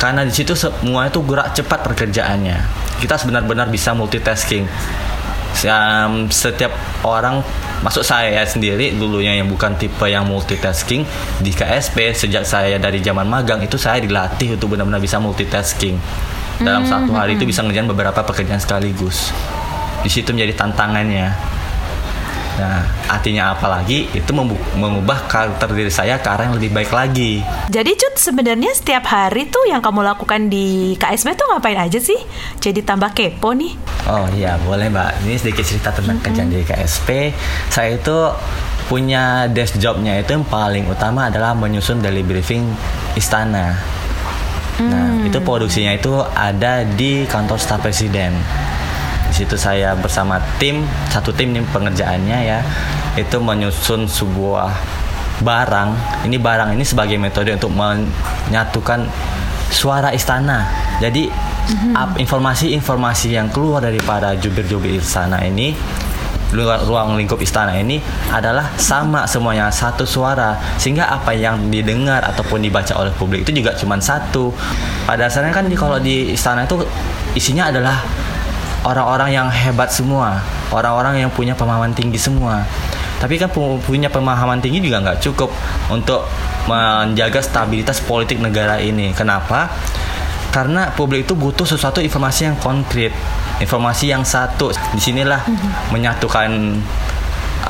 karena 0.00 0.24
di 0.24 0.32
situ 0.32 0.56
semua 0.56 1.12
itu 1.12 1.20
gerak 1.20 1.52
cepat 1.52 1.84
pekerjaannya. 1.84 2.56
Kita 3.04 3.20
benar-benar 3.20 3.68
bisa 3.68 3.92
multitasking. 3.92 4.64
Setiap 6.32 6.72
orang 7.04 7.44
masuk 7.84 8.00
saya 8.00 8.40
sendiri 8.48 8.96
dulunya 8.96 9.36
yang 9.36 9.48
bukan 9.48 9.76
tipe 9.76 10.08
yang 10.08 10.24
multitasking 10.24 11.04
di 11.44 11.52
KSP 11.52 12.16
sejak 12.16 12.48
saya 12.48 12.80
dari 12.80 13.04
zaman 13.04 13.28
magang 13.28 13.60
itu 13.60 13.76
saya 13.76 14.00
dilatih 14.00 14.56
untuk 14.56 14.72
benar-benar 14.72 15.04
bisa 15.04 15.20
multitasking. 15.20 16.00
Dalam 16.60 16.88
satu 16.88 17.12
hari 17.12 17.36
itu 17.36 17.44
bisa 17.44 17.60
ngerjain 17.60 17.88
beberapa 17.88 18.24
pekerjaan 18.24 18.60
sekaligus. 18.60 19.36
Di 20.00 20.08
situ 20.08 20.32
menjadi 20.32 20.64
tantangannya 20.64 21.49
nah 22.60 22.84
artinya 23.08 23.56
apa 23.56 23.72
lagi 23.72 24.04
itu 24.12 24.30
mengubah 24.76 25.24
karakter 25.24 25.72
diri 25.72 25.88
saya 25.88 26.20
ke 26.20 26.28
arah 26.28 26.52
yang 26.52 26.60
lebih 26.60 26.76
baik 26.76 26.92
lagi 26.92 27.40
Jadi 27.72 27.96
Cut 27.96 28.20
sebenarnya 28.20 28.76
setiap 28.76 29.08
hari 29.08 29.48
tuh 29.48 29.64
yang 29.64 29.80
kamu 29.80 30.04
lakukan 30.04 30.52
di 30.52 30.92
KSB 31.00 31.38
tuh 31.38 31.46
ngapain 31.48 31.78
aja 31.78 31.96
sih? 31.96 32.18
Jadi 32.60 32.84
tambah 32.84 33.14
kepo 33.16 33.56
nih. 33.56 33.72
Oh 34.10 34.26
iya 34.36 34.60
boleh 34.60 34.90
mbak. 34.92 35.24
Ini 35.24 35.38
sedikit 35.40 35.64
cerita 35.64 35.94
tentang 35.94 36.20
kerjaan 36.20 36.50
di 36.50 36.60
KSP. 36.66 37.32
Saya 37.70 37.96
itu 37.96 38.18
punya 38.90 39.46
desk 39.46 39.78
jobnya 39.78 40.18
itu 40.18 40.34
yang 40.34 40.42
paling 40.42 40.84
utama 40.90 41.30
adalah 41.30 41.54
menyusun 41.54 42.02
daily 42.02 42.26
briefing 42.26 42.66
istana. 43.14 43.78
Nah 44.82 45.22
itu 45.22 45.38
produksinya 45.40 45.94
itu 45.94 46.10
ada 46.34 46.82
di 46.82 47.24
kantor 47.30 47.62
staf 47.62 47.80
presiden. 47.80 48.34
Situ 49.40 49.56
saya 49.56 49.96
bersama 49.96 50.36
tim 50.60 50.84
satu 51.08 51.32
tim 51.32 51.56
nih 51.56 51.64
pengerjaannya 51.72 52.38
ya 52.44 52.60
itu 53.16 53.40
menyusun 53.40 54.04
sebuah 54.04 54.68
barang. 55.40 55.88
Ini 56.28 56.36
barang 56.36 56.76
ini 56.76 56.84
sebagai 56.84 57.16
metode 57.16 57.56
untuk 57.56 57.72
menyatukan 57.72 59.08
suara 59.72 60.12
istana. 60.12 60.68
Jadi 61.00 61.32
ap- 61.96 62.20
informasi-informasi 62.20 63.32
yang 63.32 63.48
keluar 63.48 63.80
dari 63.80 63.96
para 64.04 64.36
jubir-jubir 64.36 65.00
istana 65.00 65.40
ini 65.40 65.72
luar 66.50 66.82
ruang 66.82 67.14
lingkup 67.14 67.38
istana 67.38 67.78
ini 67.78 68.02
adalah 68.34 68.74
sama 68.74 69.22
semuanya 69.22 69.70
satu 69.70 70.02
suara 70.02 70.58
sehingga 70.82 71.06
apa 71.06 71.30
yang 71.30 71.70
didengar 71.70 72.18
ataupun 72.26 72.58
dibaca 72.58 72.90
oleh 72.98 73.14
publik 73.14 73.46
itu 73.46 73.62
juga 73.62 73.70
cuma 73.78 74.02
satu 74.02 74.50
pada 75.06 75.30
dasarnya 75.30 75.54
kan 75.54 75.70
di, 75.70 75.78
kalau 75.78 76.02
di 76.02 76.34
istana 76.34 76.66
itu 76.66 76.82
isinya 77.38 77.70
adalah 77.70 78.02
orang-orang 78.84 79.30
yang 79.32 79.48
hebat 79.50 79.92
semua 79.92 80.40
orang-orang 80.70 81.26
yang 81.26 81.30
punya 81.30 81.52
pemahaman 81.52 81.92
tinggi 81.92 82.16
semua. 82.16 82.62
Tapi 83.20 83.36
kan 83.36 83.52
pu- 83.52 83.76
punya 83.84 84.08
pemahaman 84.08 84.62
tinggi 84.64 84.80
juga 84.80 85.02
nggak 85.04 85.20
cukup 85.20 85.52
untuk 85.92 86.24
menjaga 86.64 87.44
stabilitas 87.44 88.00
politik 88.00 88.40
negara 88.40 88.80
ini. 88.80 89.12
Kenapa? 89.12 89.68
Karena 90.50 90.90
publik 90.96 91.28
itu 91.28 91.36
butuh 91.36 91.68
sesuatu 91.68 92.02
informasi 92.02 92.50
yang 92.50 92.56
konkret 92.58 93.12
informasi 93.60 94.10
yang 94.10 94.24
satu. 94.24 94.72
Di 94.96 94.98
sinilah 94.98 95.44
menyatukan 95.92 96.80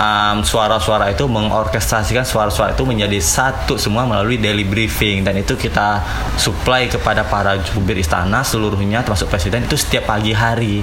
um, 0.00 0.40
suara-suara 0.40 1.12
itu 1.12 1.28
mengorkestrasikan 1.28 2.24
suara-suara 2.24 2.72
itu 2.72 2.82
menjadi 2.88 3.20
satu 3.20 3.76
semua 3.76 4.08
melalui 4.08 4.40
daily 4.40 4.64
briefing. 4.64 5.22
Dan 5.22 5.36
itu 5.38 5.54
kita 5.54 6.00
supply 6.40 6.88
kepada 6.88 7.22
para 7.28 7.60
jubir 7.60 8.00
istana 8.00 8.40
seluruhnya 8.40 9.04
termasuk 9.04 9.28
presiden 9.28 9.68
itu 9.68 9.76
setiap 9.76 10.08
pagi 10.08 10.32
hari. 10.32 10.80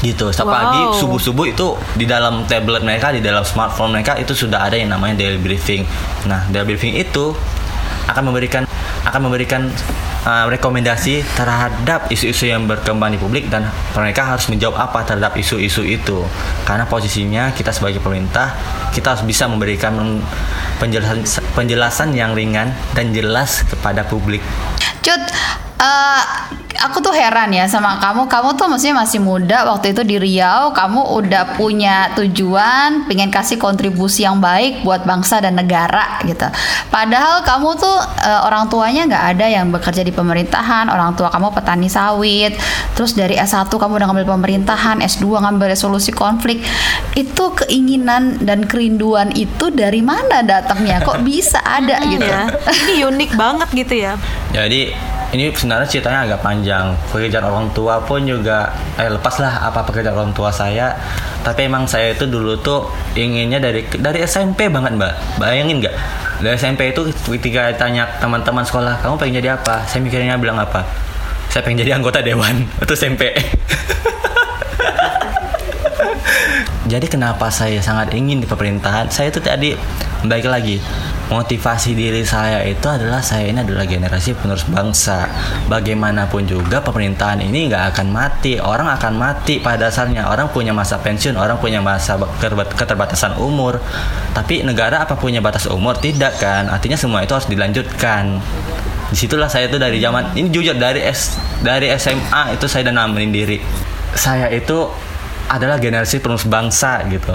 Gitu. 0.00 0.30
Setiap 0.30 0.46
Wow. 0.46 0.56
pagi 0.56 0.82
subuh 1.02 1.20
subuh 1.20 1.46
itu 1.50 1.66
di 1.98 2.06
dalam 2.06 2.46
tablet 2.46 2.84
mereka 2.86 3.10
di 3.10 3.24
dalam 3.24 3.42
smartphone 3.42 3.96
mereka 3.96 4.14
itu 4.20 4.36
sudah 4.36 4.62
ada 4.62 4.78
yang 4.78 4.92
namanya 4.94 5.18
daily 5.18 5.40
briefing. 5.42 5.82
Nah 6.30 6.46
daily 6.52 6.76
briefing 6.76 6.94
itu 6.94 7.34
akan 8.06 8.30
memberikan 8.30 8.62
akan 9.02 9.20
memberikan 9.26 9.66
uh, 10.26 10.50
rekomendasi 10.50 11.22
terhadap 11.38 12.10
isu-isu 12.10 12.50
yang 12.50 12.66
berkembang 12.66 13.14
di 13.14 13.18
publik 13.22 13.46
dan 13.46 13.70
mereka 13.94 14.34
harus 14.34 14.50
menjawab 14.50 14.90
apa 14.90 15.06
terhadap 15.06 15.38
isu-isu 15.38 15.86
itu. 15.86 16.26
Karena 16.66 16.84
posisinya 16.90 17.54
kita 17.54 17.70
sebagai 17.70 18.02
pemerintah 18.02 18.52
kita 18.90 19.14
harus 19.14 19.24
bisa 19.24 19.46
memberikan 19.46 19.94
penjelasan 20.82 21.46
penjelasan 21.54 22.12
yang 22.12 22.34
ringan 22.34 22.74
dan 22.92 23.14
jelas 23.14 23.62
kepada 23.70 24.02
publik. 24.04 24.42
Cut, 25.00 25.22
eh, 25.78 26.22
aku 26.80 27.00
tuh 27.00 27.14
heran 27.14 27.52
ya 27.52 27.64
sama 27.66 27.96
kamu. 27.98 28.28
Kamu 28.28 28.48
tuh 28.54 28.66
maksudnya 28.68 28.96
masih 29.00 29.20
muda 29.20 29.64
waktu 29.68 29.96
itu 29.96 30.02
di 30.04 30.16
Riau. 30.20 30.70
Kamu 30.76 31.16
udah 31.16 31.56
punya 31.56 32.12
tujuan, 32.14 33.08
pengen 33.08 33.32
kasih 33.32 33.56
kontribusi 33.56 34.24
yang 34.24 34.38
baik 34.38 34.84
buat 34.84 35.08
bangsa 35.08 35.40
dan 35.40 35.56
negara 35.56 36.20
gitu. 36.24 36.44
Padahal 36.92 37.42
kamu 37.42 37.68
tuh 37.80 37.96
eh, 38.24 38.40
orang 38.44 38.68
tuanya 38.68 39.02
nggak 39.08 39.24
ada 39.36 39.46
yang 39.48 39.66
bekerja 39.72 40.02
di 40.04 40.12
pemerintahan. 40.12 40.92
Orang 40.92 41.16
tua 41.16 41.32
kamu 41.32 41.52
petani 41.52 41.88
sawit. 41.88 42.56
Terus 42.92 43.16
dari 43.16 43.36
S1 43.36 43.68
kamu 43.68 44.00
udah 44.00 44.06
ngambil 44.12 44.26
pemerintahan, 44.36 45.00
S2 45.04 45.40
ngambil 45.42 45.72
resolusi 45.72 46.12
konflik. 46.12 46.60
Itu 47.16 47.56
keinginan 47.56 48.44
dan 48.44 48.64
kerinduan 48.64 49.32
itu 49.32 49.72
dari 49.72 50.00
mana 50.00 50.44
datangnya? 50.44 51.00
Kok 51.04 51.24
bisa 51.24 51.60
ada 51.64 52.00
gitu? 52.08 52.24
Ya, 52.24 52.48
ini 52.86 53.04
unik 53.04 53.30
banget 53.36 53.68
gitu 53.72 53.94
ya. 53.96 54.12
Jadi 54.52 55.15
ini 55.34 55.50
sebenarnya 55.50 55.88
ceritanya 55.90 56.20
agak 56.22 56.40
panjang. 56.42 56.94
Pekerjaan 57.10 57.46
orang 57.46 57.66
tua 57.74 57.98
pun 57.98 58.22
juga 58.22 58.70
eh 58.94 59.10
lepaslah 59.10 59.66
apa 59.66 59.82
pekerjaan 59.82 60.14
orang 60.14 60.32
tua 60.36 60.54
saya. 60.54 60.94
Tapi 61.42 61.66
emang 61.66 61.86
saya 61.86 62.14
itu 62.14 62.26
dulu 62.30 62.54
tuh 62.62 62.86
inginnya 63.18 63.58
dari 63.58 63.82
dari 63.98 64.22
SMP 64.22 64.70
banget 64.70 64.94
mbak. 64.94 65.42
Bayangin 65.42 65.82
nggak? 65.82 65.94
Dari 66.42 66.54
SMP 66.54 66.94
itu 66.94 67.10
ketika 67.26 67.74
tanya 67.74 68.06
teman-teman 68.22 68.62
sekolah, 68.62 69.02
kamu 69.02 69.14
pengen 69.18 69.34
jadi 69.42 69.58
apa? 69.58 69.82
Saya 69.90 70.04
mikirnya 70.04 70.38
bilang 70.38 70.62
apa? 70.62 70.86
Saya 71.50 71.66
pengen 71.66 71.82
jadi 71.82 71.96
anggota 71.98 72.20
dewan. 72.22 72.68
Itu 72.84 72.92
SMP. 72.94 73.32
Jadi 76.86 77.10
kenapa 77.10 77.50
saya 77.50 77.82
sangat 77.82 78.14
ingin 78.14 78.38
di 78.38 78.46
pemerintahan? 78.46 79.10
Saya 79.10 79.34
itu 79.34 79.42
tadi 79.42 79.74
baik 80.22 80.46
lagi 80.46 80.78
motivasi 81.26 81.98
diri 81.98 82.22
saya 82.22 82.62
itu 82.62 82.86
adalah 82.86 83.18
saya 83.18 83.50
ini 83.50 83.58
adalah 83.58 83.82
generasi 83.82 84.34
penerus 84.38 84.62
bangsa. 84.70 85.26
Bagaimanapun 85.66 86.46
juga 86.46 86.78
pemerintahan 86.78 87.42
ini 87.42 87.66
nggak 87.66 87.94
akan 87.94 88.06
mati. 88.14 88.62
Orang 88.62 88.86
akan 88.86 89.18
mati 89.18 89.58
pada 89.58 89.90
dasarnya. 89.90 90.30
Orang 90.30 90.54
punya 90.54 90.70
masa 90.70 91.02
pensiun, 91.02 91.34
orang 91.34 91.58
punya 91.58 91.82
masa 91.82 92.14
keterbat- 92.38 92.74
keterbatasan 92.78 93.34
umur. 93.42 93.82
Tapi 94.32 94.62
negara 94.62 95.02
apa 95.02 95.18
punya 95.18 95.42
batas 95.42 95.66
umur? 95.66 95.98
Tidak 95.98 96.38
kan? 96.38 96.70
Artinya 96.70 96.94
semua 96.94 97.26
itu 97.26 97.34
harus 97.34 97.50
dilanjutkan. 97.50 98.38
Di 99.10 99.16
situlah 99.18 99.50
saya 99.50 99.70
itu 99.70 99.78
dari 99.78 100.02
zaman 100.02 100.34
ini 100.34 100.50
jujur 100.50 100.74
dari 100.78 101.02
S 101.02 101.38
dari 101.62 101.90
SMA 101.94 102.58
itu 102.58 102.66
saya 102.70 102.90
udah 102.90 102.94
namain 103.02 103.30
diri. 103.30 103.58
Saya 104.14 104.50
itu 104.50 104.86
adalah 105.46 105.78
generasi 105.78 106.18
penerus 106.18 106.46
bangsa 106.46 107.06
gitu 107.06 107.30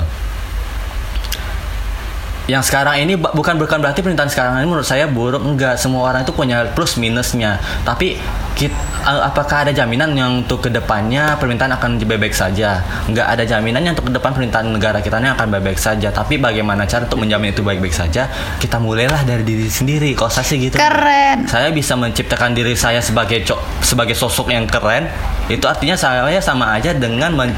yang 2.51 2.59
sekarang 2.59 2.99
ini 2.99 3.15
bukan 3.15 3.55
bukan 3.55 3.79
berarti 3.79 4.03
pemerintahan 4.03 4.27
sekarang 4.27 4.59
ini 4.59 4.67
menurut 4.67 4.83
saya 4.83 5.07
buruk 5.07 5.39
enggak. 5.39 5.79
Semua 5.79 6.11
orang 6.11 6.27
itu 6.27 6.35
punya 6.35 6.67
plus 6.75 6.99
minusnya. 6.99 7.55
Tapi 7.87 8.19
kit- 8.53 8.75
a- 9.01 9.31
apakah 9.31 9.63
ada 9.63 9.71
jaminan 9.71 10.11
yang 10.11 10.43
untuk 10.43 10.59
ke 10.59 10.67
depannya 10.67 11.39
pemerintahan 11.39 11.71
akan 11.79 11.95
baik-baik 12.03 12.35
saja? 12.35 12.83
Enggak 13.07 13.31
ada 13.31 13.47
jaminan 13.47 13.87
yang 13.87 13.93
untuk 13.95 14.11
ke 14.11 14.13
depan 14.13 14.35
pemerintahan 14.35 14.67
negara 14.67 14.99
kita 14.99 15.23
ini 15.23 15.31
akan 15.31 15.47
baik-baik 15.47 15.79
saja. 15.79 16.11
Tapi 16.11 16.35
bagaimana 16.35 16.83
cara 16.83 17.07
untuk 17.07 17.23
menjamin 17.23 17.55
itu 17.55 17.63
baik-baik 17.63 17.95
saja? 17.95 18.27
Kita 18.59 18.83
mulailah 18.83 19.23
dari 19.23 19.47
diri 19.47 19.71
sendiri. 19.71 20.11
Kalau 20.11 20.27
saya 20.27 20.43
sih 20.43 20.59
gitu? 20.59 20.75
Keren. 20.75 21.47
saya 21.47 21.71
bisa 21.71 21.95
menciptakan 21.95 22.51
diri 22.51 22.75
saya 22.75 22.99
sebagai 22.99 23.47
co- 23.47 23.63
sebagai 23.79 24.13
sosok 24.13 24.51
yang 24.51 24.67
keren. 24.67 25.07
Itu 25.47 25.71
artinya 25.71 25.95
saya 25.95 26.35
sama 26.43 26.75
aja 26.75 26.91
dengan 26.91 27.31
men- 27.31 27.55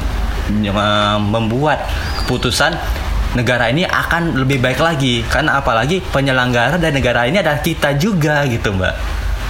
mem- 0.54 1.24
membuat 1.34 1.82
keputusan 2.22 2.78
negara 3.34 3.70
ini 3.70 3.82
akan 3.84 4.38
lebih 4.38 4.62
baik 4.62 4.80
lagi. 4.80 5.26
Karena 5.26 5.58
apalagi 5.60 6.00
penyelenggara 6.00 6.78
dan 6.78 6.94
negara 6.94 7.26
ini 7.26 7.42
adalah 7.42 7.60
kita 7.60 7.98
juga 7.98 8.46
gitu 8.46 8.74
mbak. 8.74 8.94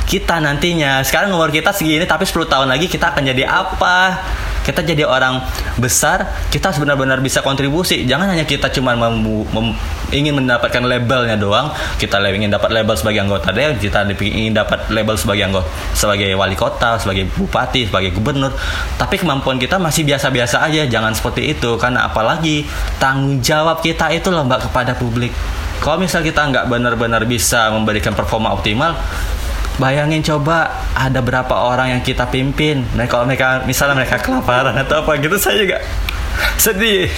Kita 0.04 0.40
nantinya. 0.40 1.00
Sekarang 1.04 1.32
umur 1.32 1.48
kita 1.48 1.72
segini 1.72 2.04
tapi 2.04 2.28
10 2.28 2.48
tahun 2.48 2.68
lagi 2.68 2.88
kita 2.88 3.12
akan 3.12 3.22
jadi 3.24 3.44
apa 3.48 3.96
kita 4.64 4.80
jadi 4.80 5.04
orang 5.04 5.44
besar 5.76 6.48
kita 6.48 6.72
harus 6.72 6.80
benar-benar 6.80 7.20
bisa 7.20 7.44
kontribusi. 7.44 8.08
Jangan 8.08 8.32
hanya 8.32 8.48
kita 8.48 8.72
cuma 8.72 8.96
ingin 10.10 10.34
mendapatkan 10.34 10.80
labelnya 10.80 11.36
doang 11.36 11.70
kita 12.00 12.18
ingin 12.32 12.48
dapat 12.48 12.70
label 12.72 12.94
sebagai 12.96 13.20
anggota 13.24 13.50
dewan 13.52 13.76
kita 13.76 14.06
ingin 14.16 14.54
dapat 14.56 14.88
label 14.88 15.14
sebagai 15.18 15.44
anggota 15.44 15.68
sebagai 15.92 16.32
wali 16.38 16.56
kota 16.56 16.96
sebagai 16.96 17.28
bupati 17.28 17.86
sebagai 17.86 18.16
gubernur. 18.16 18.56
Tapi 18.96 19.20
kemampuan 19.20 19.60
kita 19.60 19.76
masih 19.76 20.08
biasa-biasa 20.08 20.64
aja 20.64 20.88
jangan 20.88 21.12
seperti 21.12 21.52
itu. 21.52 21.76
Karena 21.76 22.08
apalagi 22.08 22.64
tanggung 22.96 23.44
jawab 23.44 23.84
kita 23.84 24.08
itu 24.10 24.32
mbak 24.32 24.70
kepada 24.70 24.96
publik. 24.96 25.30
Kalau 25.84 26.00
misal 26.00 26.24
kita 26.24 26.48
nggak 26.48 26.72
benar-benar 26.72 27.28
bisa 27.28 27.68
memberikan 27.68 28.16
performa 28.16 28.56
optimal, 28.56 28.96
bayangin 29.78 30.22
coba 30.22 30.86
ada 30.94 31.18
berapa 31.18 31.54
orang 31.54 31.98
yang 31.98 32.02
kita 32.02 32.30
pimpin. 32.30 32.86
Nah 32.94 33.10
kalau 33.10 33.26
mereka 33.26 33.66
misalnya 33.66 33.98
mereka 33.98 34.22
kelaparan 34.22 34.74
atau 34.78 35.02
apa 35.02 35.18
gitu, 35.18 35.36
saya 35.38 35.58
juga 35.58 35.78
sedih. 36.56 37.08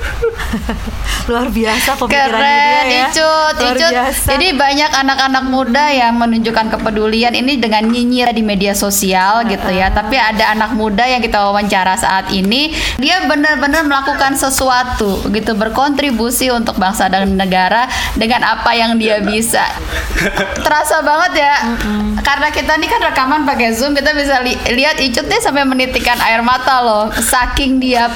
Luar 1.30 1.46
biasa 1.46 1.94
pemikirannya 1.94 2.40
Keren, 2.40 2.84
dia 2.88 2.90
ya. 2.90 3.06
Icut, 3.12 3.54
Luar 3.60 3.76
Icut. 3.76 3.92
biasa. 3.92 4.26
Jadi 4.34 4.46
banyak 4.56 4.90
anak-anak 4.90 5.44
muda 5.46 5.84
yang 5.92 6.14
menunjukkan 6.18 6.66
kepedulian 6.74 7.32
ini 7.36 7.60
dengan 7.60 7.86
nyinyir 7.86 8.34
di 8.34 8.42
media 8.42 8.74
sosial 8.74 9.46
gitu 9.46 9.70
ya. 9.70 9.92
Tapi 9.92 10.16
ada 10.18 10.56
anak 10.56 10.74
muda 10.74 11.06
yang 11.06 11.22
kita 11.22 11.38
wawancara 11.38 11.94
saat 11.94 12.32
ini, 12.34 12.74
dia 12.98 13.22
benar-benar 13.30 13.86
melakukan 13.86 14.34
sesuatu 14.34 15.22
gitu, 15.30 15.52
berkontribusi 15.54 16.50
untuk 16.50 16.80
bangsa 16.80 17.06
dan 17.06 17.36
negara 17.36 17.86
dengan 18.18 18.42
apa 18.42 18.74
yang 18.74 18.98
dia 18.98 19.22
bisa. 19.22 19.62
Terasa 20.66 21.04
banget 21.04 21.46
ya. 21.46 21.54
Karena 22.20 22.48
kita 22.50 22.74
ini 22.74 22.86
kan 22.90 23.00
rekaman 23.00 23.46
pakai 23.46 23.72
Zoom, 23.76 23.94
kita 23.94 24.12
bisa 24.16 24.42
li- 24.42 24.58
lihat 24.74 24.98
Icut 24.98 25.30
nih 25.30 25.40
sampai 25.40 25.62
menitikan 25.62 26.18
air 26.20 26.42
mata 26.42 26.82
loh. 26.82 27.06
Saking 27.14 27.78
dia 27.78 28.10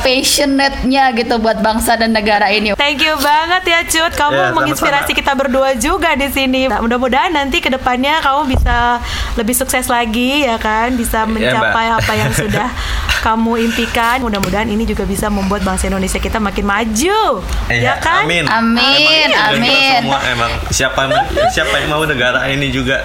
passionate-nya 0.45 1.17
gitu 1.17 1.41
buat 1.41 1.59
bangsa 1.65 1.97
dan 1.97 2.13
negara 2.13 2.53
ini. 2.53 2.77
Thank 2.77 3.01
you 3.01 3.17
banget 3.17 3.65
ya 3.65 3.81
Cut, 3.89 4.13
kamu 4.13 4.37
sama-sama. 4.37 4.57
menginspirasi 4.61 5.13
kita 5.17 5.33
berdua 5.33 5.73
juga 5.81 6.13
di 6.13 6.29
sini. 6.29 6.69
Nah, 6.69 6.85
mudah-mudahan 6.85 7.33
nanti 7.33 7.65
ke 7.65 7.73
depannya 7.73 8.21
kamu 8.21 8.53
bisa 8.53 9.01
lebih 9.41 9.57
sukses 9.57 9.89
lagi 9.89 10.45
ya 10.45 10.61
kan, 10.61 10.93
bisa 10.95 11.25
mencapai 11.25 11.89
Mbak. 11.89 11.99
apa 12.05 12.13
yang 12.13 12.33
sudah 12.37 12.69
kamu 13.27 13.65
impikan. 13.73 14.21
Mudah-mudahan 14.21 14.69
ini 14.69 14.85
juga 14.85 15.09
bisa 15.09 15.33
membuat 15.33 15.65
bangsa 15.65 15.89
Indonesia 15.89 16.21
kita 16.21 16.37
makin 16.37 16.65
maju, 16.69 17.41
ya 17.73 17.97
kan? 17.99 18.29
Amin. 18.29 18.45
Amin, 18.45 19.29
Emang 19.33 19.49
amin. 19.57 19.65
kita 19.65 19.97
semua 20.05 20.21
emang 20.29 20.53
siapa 20.69 21.01
siapa 21.49 21.75
yang 21.81 21.89
mau 21.89 22.05
negara 22.05 22.45
ini 22.53 22.69
juga 22.69 23.01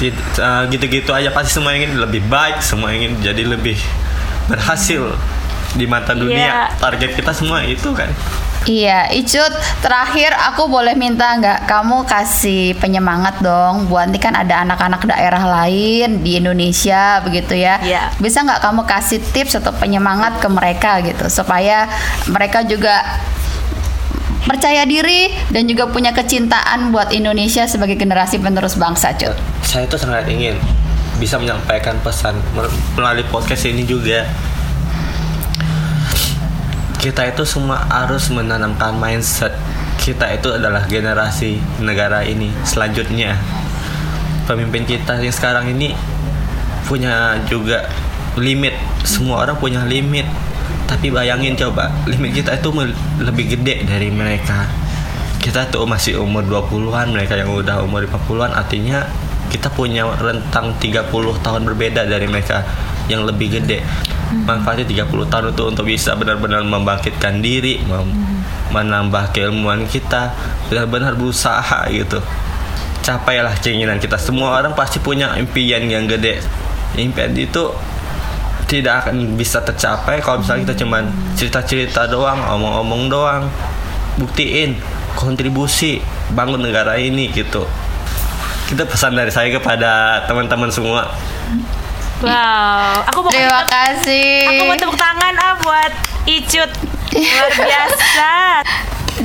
eh, 0.00 0.62
gitu-gitu 0.72 1.12
aja 1.12 1.28
pasti 1.30 1.52
semua 1.52 1.76
ingin 1.76 2.00
lebih 2.00 2.24
baik, 2.26 2.64
semua 2.64 2.96
ingin 2.96 3.20
jadi 3.20 3.44
lebih 3.44 3.76
berhasil 4.48 5.14
di 5.76 5.84
mata 5.88 6.12
dunia. 6.12 6.68
Iya. 6.68 6.76
Target 6.76 7.10
kita 7.16 7.32
semua 7.32 7.64
itu 7.64 7.92
kan. 7.96 8.08
Iya, 8.62 9.10
Icut, 9.10 9.50
terakhir 9.82 10.30
aku 10.38 10.70
boleh 10.70 10.94
minta 10.94 11.34
nggak 11.34 11.66
kamu 11.66 12.06
kasih 12.06 12.78
penyemangat 12.78 13.42
dong 13.42 13.90
buat 13.90 14.06
ini 14.06 14.22
kan 14.22 14.38
ada 14.38 14.62
anak-anak 14.62 15.02
daerah 15.02 15.42
lain 15.42 16.22
di 16.22 16.38
Indonesia 16.38 17.18
begitu 17.26 17.58
ya. 17.58 17.82
Iya. 17.82 18.14
Bisa 18.22 18.46
nggak 18.46 18.62
kamu 18.62 18.86
kasih 18.86 19.18
tips 19.34 19.58
atau 19.58 19.74
penyemangat 19.74 20.38
ke 20.38 20.46
mereka 20.46 21.02
gitu 21.02 21.26
supaya 21.26 21.90
mereka 22.30 22.62
juga 22.62 23.02
percaya 24.46 24.86
diri 24.86 25.34
dan 25.50 25.66
juga 25.66 25.90
punya 25.90 26.14
kecintaan 26.14 26.94
buat 26.94 27.10
Indonesia 27.10 27.66
sebagai 27.66 27.98
generasi 27.98 28.38
penerus 28.38 28.78
bangsa, 28.78 29.10
Cut. 29.18 29.34
Saya 29.66 29.90
tuh 29.90 29.98
sangat 29.98 30.30
ingin 30.30 30.54
bisa 31.18 31.34
menyampaikan 31.38 31.98
pesan 32.02 32.38
melalui 32.94 33.26
podcast 33.26 33.66
ini 33.66 33.82
juga. 33.82 34.26
Kita 37.02 37.26
itu 37.26 37.42
semua 37.42 37.82
harus 37.90 38.30
menanamkan 38.30 38.94
mindset 38.94 39.50
kita 40.02 40.34
itu 40.34 40.50
adalah 40.50 40.82
generasi 40.90 41.62
negara 41.78 42.26
ini 42.26 42.50
selanjutnya. 42.66 43.38
Pemimpin 44.50 44.82
kita 44.82 45.22
yang 45.22 45.30
sekarang 45.30 45.70
ini 45.70 45.94
punya 46.90 47.38
juga 47.46 47.86
limit. 48.34 48.74
Semua 49.06 49.46
orang 49.46 49.58
punya 49.62 49.86
limit. 49.86 50.26
Tapi 50.90 51.08
bayangin 51.08 51.54
coba, 51.54 51.88
limit 52.10 52.42
kita 52.42 52.58
itu 52.58 52.68
lebih 53.22 53.58
gede 53.58 53.86
dari 53.86 54.10
mereka. 54.10 54.66
Kita 55.38 55.70
tuh 55.70 55.86
masih 55.86 56.18
umur 56.18 56.46
20-an, 56.46 57.14
mereka 57.14 57.38
yang 57.38 57.50
udah 57.50 57.82
umur 57.82 58.06
50-an 58.06 58.54
artinya 58.54 59.02
kita 59.50 59.70
punya 59.74 60.06
rentang 60.18 60.74
30 60.78 61.10
tahun 61.42 61.62
berbeda 61.66 62.06
dari 62.06 62.26
mereka 62.26 62.66
yang 63.06 63.22
lebih 63.26 63.58
gede. 63.58 63.82
Manfaatnya 64.32 64.88
30 64.88 65.28
tahun 65.28 65.44
itu 65.52 65.62
untuk 65.68 65.84
bisa 65.84 66.16
benar-benar 66.16 66.64
membangkitkan 66.64 67.44
diri, 67.44 67.84
mem- 67.84 68.16
menambah 68.72 69.36
keilmuan 69.36 69.84
kita, 69.84 70.32
benar-benar 70.72 71.12
berusaha 71.14 71.86
gitu. 71.92 72.18
Capailah 73.04 73.52
keinginan 73.60 74.00
kita. 74.00 74.16
Semua 74.16 74.56
orang 74.56 74.72
pasti 74.72 74.98
punya 74.98 75.36
impian 75.36 75.84
yang 75.84 76.08
gede. 76.08 76.40
Impian 76.96 77.36
itu 77.36 77.72
tidak 78.66 79.04
akan 79.04 79.36
bisa 79.36 79.60
tercapai 79.60 80.24
kalau 80.24 80.40
misalnya 80.40 80.72
kita 80.72 80.74
cuman 80.80 81.12
cerita-cerita 81.36 82.08
doang 82.08 82.40
omong-omong 82.40 83.12
doang. 83.12 83.44
Buktiin 84.16 84.80
kontribusi 85.12 86.00
bangun 86.32 86.64
negara 86.64 86.96
ini 86.96 87.28
gitu. 87.28 87.68
Kita 88.72 88.88
pesan 88.88 89.12
dari 89.12 89.28
saya 89.28 89.52
kepada 89.52 90.24
teman-teman 90.24 90.72
semua 90.72 91.12
Wow, 92.22 93.02
aku 93.10 93.18
mau 93.26 93.34
Terima 93.34 93.66
kasih. 93.66 94.54
Aku 94.54 94.70
mau 94.70 94.78
tepuk 94.78 94.94
tangan 94.94 95.34
ah 95.42 95.58
buat 95.58 95.92
Icut. 96.30 96.70
Luar 97.18 97.50
biasa. 97.50 98.32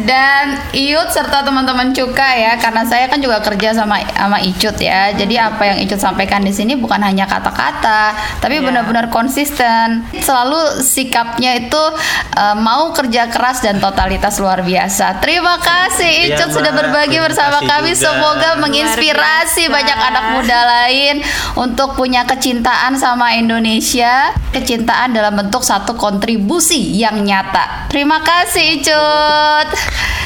Dan 0.05 0.59
Iut 0.75 1.09
serta 1.09 1.41
teman-teman 1.41 1.89
Cuka 1.89 2.29
ya, 2.35 2.53
karena 2.59 2.85
saya 2.85 3.09
kan 3.09 3.17
juga 3.17 3.41
kerja 3.41 3.73
sama 3.73 3.97
sama 4.13 4.37
Icut 4.37 4.77
ya. 4.77 5.09
Jadi 5.15 5.39
apa 5.39 5.63
yang 5.63 5.77
Icut 5.81 5.97
sampaikan 5.97 6.43
di 6.43 6.53
sini 6.53 6.77
bukan 6.77 7.01
hanya 7.01 7.25
kata-kata, 7.25 8.13
tapi 8.37 8.59
Iya. 8.59 8.65
benar-benar 8.67 9.09
konsisten. 9.09 10.05
Selalu 10.19 10.83
sikapnya 10.83 11.57
itu 11.57 11.83
eh, 12.37 12.55
mau 12.57 12.93
kerja 12.93 13.31
keras 13.31 13.65
dan 13.65 13.81
totalitas 13.81 14.37
luar 14.37 14.61
biasa. 14.61 15.17
Terima 15.23 15.57
kasih 15.57 16.05
Iya, 16.29 16.37
Icut 16.37 16.49
sudah 16.53 16.69
Mbak. 16.73 16.79
berbagi 16.83 17.17
bersama 17.17 17.57
kami. 17.63 17.93
juga. 17.93 18.03
Semoga 18.09 18.49
menginspirasi 18.59 19.69
banyak 19.69 19.95
anak 19.97 20.25
muda 20.35 20.59
lain 20.65 21.21
untuk 21.55 21.95
punya 21.95 22.27
kecintaan 22.27 22.93
sama 22.93 23.33
Indonesia, 23.33 24.33
kecintaan 24.51 25.13
dalam 25.13 25.33
bentuk 25.33 25.63
satu 25.63 25.95
kontribusi 25.95 26.97
yang 26.97 27.23
nyata. 27.23 27.87
Terima 27.89 28.19
kasih 28.19 28.81
Icut. 28.81 29.67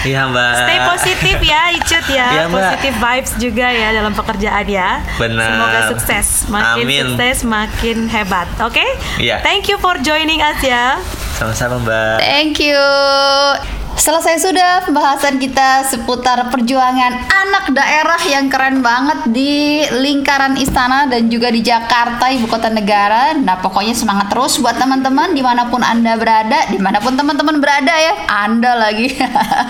Iya 0.01 0.25
mbak 0.25 0.53
Stay 0.57 0.79
positif 0.81 1.37
ya 1.39 1.61
Icut 1.71 2.05
ya. 2.09 2.27
Mbak. 2.45 2.57
Positif 2.57 2.93
vibes 2.97 3.31
juga 3.37 3.67
ya 3.69 3.93
dalam 3.93 4.13
pekerjaan 4.13 4.65
ya. 4.65 4.89
Benar. 5.15 5.45
Semoga 5.53 5.79
sukses. 5.93 6.27
Makin 6.49 6.85
Amin. 6.85 7.05
sukses 7.13 7.37
makin 7.45 7.97
hebat. 8.09 8.49
Oke? 8.59 8.81
Iya. 9.17 9.45
Thank 9.45 9.69
you 9.69 9.77
for 9.77 9.93
joining 10.01 10.41
us 10.41 10.57
ya. 10.61 10.97
sama-sama 11.37 11.81
mbak 11.81 12.17
Thank 12.21 12.61
you. 12.61 13.80
Selesai 14.01 14.41
sudah 14.41 14.81
pembahasan 14.81 15.37
kita 15.37 15.85
seputar 15.85 16.49
perjuangan 16.49 17.21
anak 17.21 17.69
daerah 17.69 18.17
yang 18.25 18.49
keren 18.49 18.81
banget 18.81 19.29
di 19.29 19.85
lingkaran 19.93 20.57
istana 20.57 21.05
dan 21.05 21.29
juga 21.29 21.53
di 21.53 21.61
Jakarta, 21.61 22.33
ibu 22.33 22.49
kota 22.49 22.73
negara. 22.73 23.37
Nah, 23.37 23.61
pokoknya 23.61 23.93
semangat 23.93 24.33
terus 24.33 24.57
buat 24.57 24.73
teman-teman 24.81 25.37
di 25.37 25.45
mana 25.45 25.69
pun 25.69 25.85
anda 25.85 26.17
berada, 26.17 26.65
di 26.73 26.81
mana 26.81 26.97
pun 26.97 27.13
teman-teman 27.13 27.61
berada 27.61 27.93
ya. 27.93 28.25
Anda 28.25 28.73
lagi 28.73 29.13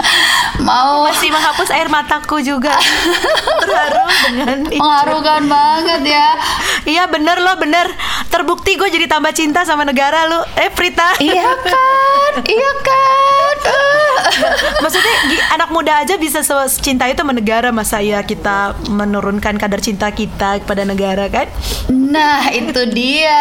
mau 0.64 1.04
Masih 1.12 1.28
menghapus 1.28 1.68
air 1.76 1.92
mataku 1.92 2.40
juga. 2.40 2.72
Terharu 3.68 4.08
dengan 4.32 4.58
Icut. 4.64 4.80
mengharukan 4.80 5.44
banget 5.52 6.02
ya. 6.08 6.30
Iya 6.88 7.04
bener 7.12 7.38
loh 7.38 7.60
bener 7.62 7.94
Terbukti 8.34 8.74
gue 8.74 8.90
jadi 8.90 9.06
tambah 9.06 9.36
cinta 9.38 9.62
sama 9.68 9.86
negara 9.86 10.26
lu 10.26 10.42
Eh 10.58 10.74
Prita 10.74 11.14
Iya 11.22 11.52
kan, 11.62 12.34
iya 12.58 12.72
kan. 12.82 13.21
Maksudnya 14.82 15.16
anak 15.54 15.70
muda 15.70 16.02
aja 16.02 16.18
bisa 16.18 16.42
cinta 16.82 17.06
itu 17.06 17.22
sama 17.22 17.32
negara 17.32 17.70
Masa 17.70 18.02
ya 18.02 18.26
kita 18.26 18.74
menurunkan 18.90 19.56
kadar 19.56 19.80
cinta 19.80 20.10
kita 20.10 20.60
kepada 20.60 20.84
negara 20.84 21.30
kan 21.30 21.48
Nah, 22.12 22.52
itu 22.52 22.92
dia. 22.92 23.40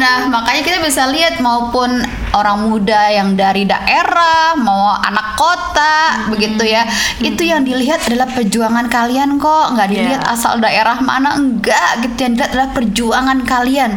Nah, 0.00 0.24
makanya 0.32 0.62
kita 0.64 0.78
bisa 0.80 1.04
lihat 1.12 1.36
maupun 1.44 2.00
orang 2.32 2.72
muda 2.72 3.12
yang 3.12 3.36
dari 3.36 3.68
daerah, 3.68 4.56
mau 4.56 4.96
anak 4.96 5.36
kota, 5.36 6.24
begitu 6.32 6.64
ya. 6.64 6.88
Itu 7.20 7.44
yang 7.44 7.60
dilihat 7.60 8.08
adalah 8.08 8.32
perjuangan 8.32 8.88
kalian 8.88 9.36
kok, 9.36 9.76
nggak 9.76 9.88
dilihat 9.92 10.22
Iya. 10.24 10.32
asal 10.32 10.64
daerah 10.64 10.96
mana 11.04 11.36
enggak 11.36 12.08
gitu. 12.08 12.24
Yang 12.24 12.32
dilihat 12.40 12.50
adalah 12.56 12.68
perjuangan 12.72 13.38
kalian. 13.44 13.90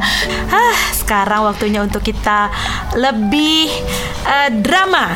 Hah, 0.52 0.78
sekarang 0.92 1.48
waktunya 1.48 1.80
untuk 1.80 2.04
kita 2.04 2.52
lebih 3.00 3.72
eh, 4.28 4.50
drama. 4.52 5.16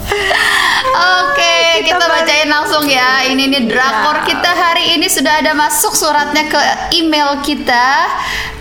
Oke, 0.91 1.81
Kita 1.81 1.95
kita 1.97 2.05
balik. 2.05 2.27
bacain 2.27 2.49
langsung 2.51 2.83
ya. 2.85 3.23
Ini 3.25 3.43
nih 3.47 3.63
drakor 3.71 4.17
Ya. 4.21 4.25
kita 4.27 4.51
hari 4.51 4.99
ini 4.99 5.07
sudah 5.07 5.39
ada 5.39 5.55
masuk 5.55 5.95
suratnya 5.95 6.51
ke 6.51 6.59
email 6.93 7.39
kita. 7.41 8.11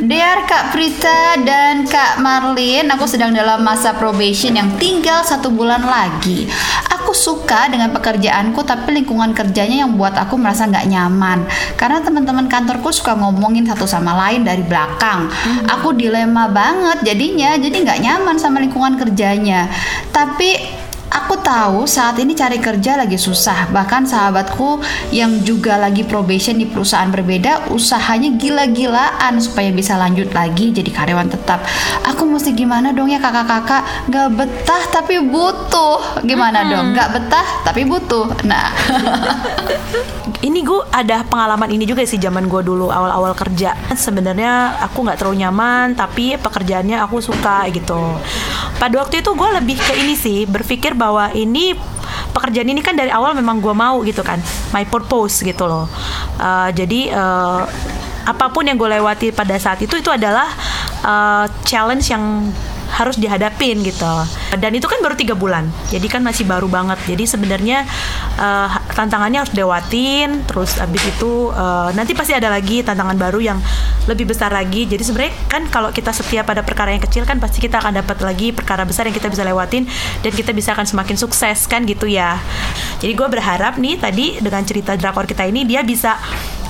Dear 0.00 0.48
Kak 0.48 0.72
Prita 0.72 1.36
dan 1.44 1.84
Kak 1.84 2.24
Marlin, 2.24 2.88
aku 2.88 3.04
sedang 3.04 3.36
dalam 3.36 3.60
masa 3.60 3.92
probation 3.92 4.56
yang 4.56 4.72
tinggal 4.80 5.20
satu 5.20 5.52
bulan 5.52 5.84
lagi. 5.84 6.48
Aku 6.96 7.12
suka 7.12 7.68
dengan 7.68 7.92
pekerjaanku, 7.92 8.64
tapi 8.64 8.96
lingkungan 8.96 9.36
kerjanya 9.36 9.84
yang 9.84 10.00
buat 10.00 10.16
aku 10.16 10.40
merasa 10.40 10.64
nggak 10.64 10.88
nyaman. 10.88 11.44
Karena 11.76 12.00
teman-teman 12.00 12.48
kantorku 12.48 12.88
suka 12.88 13.12
ngomongin 13.12 13.68
satu 13.68 13.84
sama 13.84 14.16
lain 14.16 14.40
dari 14.40 14.64
belakang. 14.64 15.28
Aku 15.68 15.92
dilema 15.92 16.48
banget 16.48 17.04
jadinya, 17.04 17.60
jadi 17.60 17.76
nggak 17.84 18.00
nyaman 18.00 18.36
sama 18.40 18.56
lingkungan 18.64 18.96
kerjanya. 18.96 19.68
Tapi 20.16 20.56
Aku 21.10 21.34
tahu 21.42 21.90
saat 21.90 22.14
ini 22.22 22.38
cari 22.38 22.62
kerja 22.62 22.94
lagi 22.94 23.18
susah. 23.18 23.66
Bahkan 23.74 24.06
sahabatku 24.06 24.78
yang 25.10 25.42
juga 25.42 25.74
lagi 25.74 26.06
probation 26.06 26.54
di 26.54 26.70
perusahaan 26.70 27.10
berbeda, 27.10 27.66
usahanya 27.74 28.30
gila-gilaan 28.38 29.42
supaya 29.42 29.74
bisa 29.74 29.98
lanjut 29.98 30.30
lagi 30.30 30.70
jadi 30.70 30.86
karyawan 30.86 31.26
tetap. 31.26 31.66
Aku 32.06 32.30
mesti 32.30 32.54
gimana 32.54 32.94
dong 32.94 33.10
ya 33.10 33.18
kakak-kakak? 33.18 34.06
Gak 34.06 34.28
betah 34.38 34.82
tapi 34.94 35.18
butuh. 35.18 36.22
Gimana 36.22 36.62
dong? 36.70 36.94
Gak 36.94 37.10
betah 37.10 37.46
tapi 37.66 37.82
butuh. 37.82 38.30
Nah, 38.46 38.70
ini 40.40 40.64
gue 40.64 40.80
ada 40.88 41.20
pengalaman 41.26 41.68
ini 41.68 41.84
juga 41.84 42.06
sih 42.08 42.16
zaman 42.16 42.48
gue 42.48 42.62
dulu 42.64 42.88
awal-awal 42.88 43.36
kerja 43.36 43.76
sebenarnya 43.92 44.80
aku 44.80 45.04
nggak 45.04 45.20
terlalu 45.20 45.44
nyaman 45.44 45.92
tapi 45.92 46.40
pekerjaannya 46.40 46.96
aku 47.04 47.20
suka 47.20 47.68
gitu 47.68 48.16
pada 48.80 48.94
waktu 48.96 49.20
itu 49.20 49.30
gue 49.36 49.50
lebih 49.60 49.76
ke 49.76 49.92
ini 50.00 50.14
sih 50.16 50.48
berpikir 50.48 50.96
bahwa 51.00 51.32
ini 51.32 51.72
pekerjaan 52.36 52.68
ini 52.68 52.84
kan 52.84 52.92
dari 52.92 53.08
awal 53.08 53.32
memang 53.32 53.64
gue 53.64 53.72
mau 53.72 54.04
gitu 54.04 54.20
kan. 54.20 54.36
My 54.76 54.84
purpose 54.84 55.40
gitu 55.40 55.64
loh. 55.64 55.88
Uh, 56.36 56.68
jadi 56.76 57.16
uh, 57.16 57.64
apa 58.28 58.52
pun 58.52 58.68
yang 58.68 58.76
gue 58.76 59.00
lewati 59.00 59.32
pada 59.32 59.56
saat 59.56 59.80
itu 59.80 59.96
itu 59.96 60.12
adalah 60.12 60.52
uh, 61.00 61.48
challenge 61.64 62.12
yang 62.12 62.52
harus 62.94 63.16
dihadapin 63.16 63.80
gitu. 63.86 64.14
Dan 64.58 64.74
itu 64.74 64.86
kan 64.90 64.98
baru 65.00 65.14
tiga 65.14 65.34
bulan. 65.38 65.70
Jadi 65.88 66.06
kan 66.10 66.20
masih 66.20 66.44
baru 66.46 66.66
banget. 66.66 66.98
Jadi 67.06 67.24
sebenarnya 67.26 67.86
uh, 68.36 68.68
tantangannya 68.94 69.46
harus 69.46 69.54
lewatin 69.54 70.42
terus 70.46 70.76
abis 70.78 71.02
itu 71.10 71.54
uh, 71.54 71.90
nanti 71.94 72.12
pasti 72.12 72.34
ada 72.34 72.50
lagi 72.50 72.82
tantangan 72.82 73.16
baru 73.16 73.38
yang 73.40 73.58
lebih 74.10 74.30
besar 74.30 74.50
lagi. 74.50 74.84
Jadi 74.90 75.02
sebenarnya 75.06 75.34
kan 75.46 75.62
kalau 75.70 75.94
kita 75.94 76.10
setia 76.10 76.42
pada 76.42 76.66
perkara 76.66 76.90
yang 76.90 77.02
kecil 77.02 77.22
kan 77.22 77.38
pasti 77.38 77.62
kita 77.62 77.78
akan 77.78 78.02
dapat 78.02 78.18
lagi 78.26 78.50
perkara 78.50 78.82
besar 78.82 79.06
yang 79.06 79.14
kita 79.14 79.30
bisa 79.30 79.46
lewatin 79.46 79.86
dan 80.20 80.32
kita 80.34 80.50
bisa 80.50 80.74
akan 80.74 80.86
semakin 80.86 81.16
sukses 81.16 81.66
kan 81.70 81.86
gitu 81.86 82.10
ya. 82.10 82.38
Jadi 83.00 83.12
gue 83.16 83.28
berharap 83.30 83.78
nih 83.80 83.96
tadi 83.96 84.26
dengan 84.42 84.62
cerita 84.66 84.98
drakor 84.98 85.24
kita 85.24 85.46
ini 85.48 85.64
dia 85.64 85.80
bisa 85.86 86.18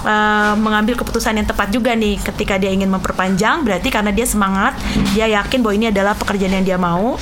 uh, 0.05 0.55
mengambil 0.57 0.97
keputusan 0.99 1.41
yang 1.41 1.49
tepat 1.49 1.73
juga 1.73 1.93
nih. 1.97 2.21
Ketika 2.21 2.57
dia 2.57 2.71
ingin 2.73 2.89
memperpanjang 2.89 3.63
berarti 3.65 3.89
karena 3.89 4.11
dia 4.15 4.27
semangat 4.29 4.77
dia 5.17 5.27
yakin 5.29 5.61
bahwa 5.61 5.75
ini 5.77 5.87
adalah 5.91 6.15
pekerjaan 6.17 6.61
yang 6.61 6.67
dia 6.67 6.79
mau 6.81 7.17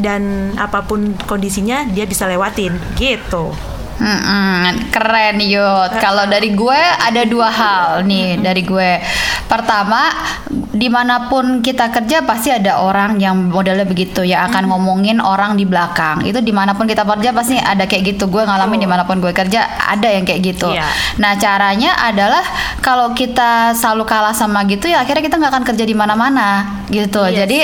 dan 0.00 0.52
apa 0.56 0.84
pun 0.84 1.14
kondisinya 1.28 1.88
dia 1.88 2.04
bisa 2.08 2.28
lewatin. 2.28 2.76
Gitu 2.96 3.72
Mm-mm, 4.02 4.90
keren 4.90 5.38
Yud. 5.38 5.94
Kalau 6.02 6.26
dari 6.26 6.50
gue 6.50 6.80
ada 6.98 7.22
dua 7.22 7.48
hal 7.54 8.02
nih 8.02 8.42
dari 8.42 8.66
gue. 8.66 8.98
Pertama, 9.46 10.10
di 10.50 10.90
mana 10.90 11.30
pun 11.30 11.62
kita 11.62 11.92
kerja 11.94 12.26
pasti 12.26 12.50
ada 12.50 12.82
orang 12.82 13.20
yang 13.22 13.52
modelnya 13.52 13.86
begitu 13.86 14.26
ya 14.26 14.48
akan 14.50 14.66
ngomongin 14.74 15.22
orang 15.22 15.54
di 15.54 15.62
belakang. 15.62 16.26
Itu 16.26 16.42
di 16.42 16.50
mana 16.50 16.74
pun 16.74 16.90
kita 16.90 17.06
kerja 17.06 17.30
pasti 17.30 17.62
ada 17.62 17.86
kayak 17.86 18.18
gitu. 18.18 18.26
Gue 18.26 18.42
ngalamin 18.42 18.82
di 18.82 18.88
mana 18.90 19.06
pun 19.06 19.22
gue 19.22 19.30
kerja 19.30 19.70
ada 19.78 20.08
yang 20.10 20.26
kayak 20.26 20.40
gitu. 20.50 20.74
Iya. 20.74 20.88
Nah 21.22 21.38
caranya 21.38 21.94
adalah 22.02 22.42
kalau 22.82 23.14
kita 23.14 23.70
selalu 23.78 24.02
kalah 24.02 24.34
sama 24.34 24.66
gitu 24.66 24.90
ya 24.90 25.06
akhirnya 25.06 25.22
kita 25.22 25.38
nggak 25.38 25.52
akan 25.54 25.64
kerja 25.70 25.84
di 25.86 25.94
mana-mana 25.94 26.82
gitu. 26.90 27.22
Yes. 27.30 27.46
Jadi 27.46 27.58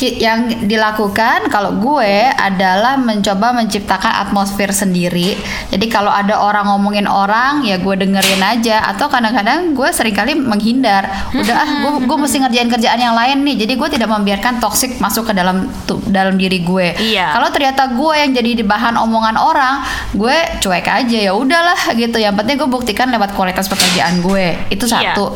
yang 0.00 0.38
dilakukan 0.62 1.48
kalau 1.48 1.74
gue 1.74 2.06
adalah 2.30 2.94
mencoba 2.94 3.50
menciptakan 3.52 4.22
atmosfer 4.22 4.70
sendiri. 4.70 5.34
Jadi 5.68 5.86
kalau 5.86 6.08
ada 6.08 6.38
orang 6.38 6.68
ngomongin 6.68 7.04
orang 7.04 7.62
ya 7.62 7.76
gue 7.76 7.94
dengerin 7.94 8.38
aja 8.40 8.86
atau 8.86 9.06
kadang-kadang 9.06 9.72
gue 9.72 9.88
sering 9.90 10.14
kali 10.14 10.32
menghindar. 10.32 11.04
Udah 11.32 11.56
ah 11.56 11.70
gue 11.80 12.06
gue 12.06 12.16
mesti 12.16 12.36
ngerjain 12.38 12.68
kerjaan 12.68 13.00
yang 13.00 13.12
lain 13.12 13.42
nih. 13.42 13.66
Jadi 13.66 13.72
gue 13.74 13.88
tidak 13.90 14.08
membiarkan 14.08 14.58
toksik 14.58 14.98
masuk 14.98 15.26
ke 15.26 15.32
dalam 15.32 15.66
tu- 15.84 16.00
dalam 16.06 16.38
diri 16.38 16.62
gue. 16.62 16.94
Iya. 16.94 17.34
Kalau 17.34 17.50
ternyata 17.50 17.90
gue 17.90 18.14
yang 18.14 18.30
jadi 18.32 18.50
di 18.54 18.64
bahan 18.64 18.94
omongan 18.94 19.34
orang, 19.34 19.82
gue 20.12 20.36
cuek 20.58 20.86
aja 20.86 21.18
ya 21.20 21.32
udahlah 21.32 21.92
gitu. 21.92 22.16
Yang 22.16 22.34
penting 22.38 22.54
gue 22.56 22.70
buktikan 22.70 23.08
lewat 23.08 23.34
kualitas 23.34 23.66
pekerjaan 23.66 24.20
gue. 24.20 24.54
Itu 24.68 24.86
Iya. 24.86 25.12
satu. 25.12 25.34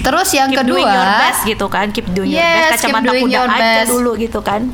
Terus 0.00 0.28
yang 0.32 0.48
keep 0.48 0.62
kedua 0.62 0.78
doing 0.78 0.88
your 0.88 1.10
best 1.18 1.40
gitu 1.42 1.66
kan 1.66 1.86
keep 1.90 2.06
doing 2.10 2.30
your 2.30 2.40
Yes, 2.40 2.56
best 2.70 2.80
keep 2.80 2.90
kacamata 2.90 3.06
doing 3.06 3.24
kuda 3.26 3.36
your 3.36 3.48
aja 3.48 3.60
best. 3.60 3.89
Dulu 3.90 4.14
gitu 4.14 4.38
kan 4.38 4.70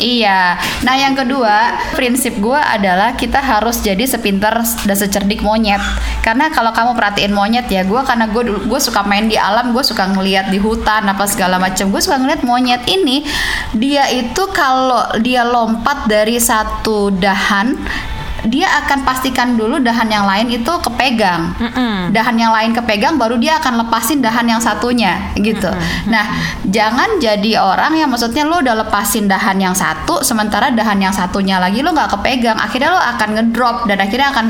Iya. 0.00 0.56
Nah, 0.80 0.96
yang 0.96 1.12
kedua, 1.12 1.76
prinsip 1.92 2.40
gue 2.40 2.56
adalah 2.56 3.12
kita 3.12 3.36
harus 3.36 3.84
jadi 3.84 4.00
sepintar 4.08 4.56
dan 4.88 4.96
secerdik 4.96 5.44
monyet. 5.44 5.78
Karena 6.24 6.48
kalau 6.48 6.72
kamu 6.72 6.96
perhatiin 6.96 7.36
monyet 7.36 7.68
ya, 7.68 7.84
gue 7.84 8.00
karena 8.00 8.24
gue 8.32 8.64
gue 8.64 8.80
suka 8.80 9.04
main 9.04 9.28
di 9.28 9.36
alam, 9.36 9.76
gue 9.76 9.84
suka 9.84 10.08
ngeliat 10.08 10.48
di 10.48 10.56
hutan 10.56 11.04
apa 11.04 11.28
segala 11.28 11.60
macam. 11.60 11.92
Gue 11.92 12.00
suka 12.00 12.16
ngeliat 12.16 12.40
monyet 12.40 12.80
ini, 12.88 13.28
dia 13.76 14.08
itu 14.08 14.48
kalau 14.56 15.04
dia 15.20 15.44
lompat 15.44 16.08
dari 16.08 16.40
satu 16.40 17.12
dahan 17.12 17.76
dia 18.48 18.68
akan 18.84 19.04
pastikan 19.04 19.58
dulu 19.58 19.82
dahan 19.82 20.08
yang 20.08 20.24
lain 20.24 20.48
itu 20.48 20.72
kepegang. 20.80 21.52
Dahan 22.14 22.36
yang 22.38 22.52
lain 22.54 22.72
kepegang 22.72 23.20
baru 23.20 23.36
dia 23.36 23.60
akan 23.60 23.84
lepasin 23.84 24.24
dahan 24.24 24.46
yang 24.48 24.62
satunya 24.62 25.34
gitu. 25.36 25.68
Nah, 26.08 26.24
jangan 26.68 27.20
jadi 27.20 27.60
orang 27.60 27.98
yang 27.98 28.08
maksudnya 28.08 28.48
lo 28.48 28.62
udah 28.62 28.86
lepasin 28.86 29.28
dahan 29.28 29.60
yang 29.60 29.76
satu 29.76 30.24
sementara 30.24 30.72
dahan 30.72 31.00
yang 31.02 31.12
satunya 31.12 31.60
lagi 31.60 31.84
lo 31.84 31.92
nggak 31.92 32.16
kepegang. 32.16 32.56
Akhirnya 32.56 32.94
lo 32.94 33.00
akan 33.00 33.28
ngedrop 33.36 33.84
dan 33.90 33.98
akhirnya 34.00 34.32
akan 34.32 34.46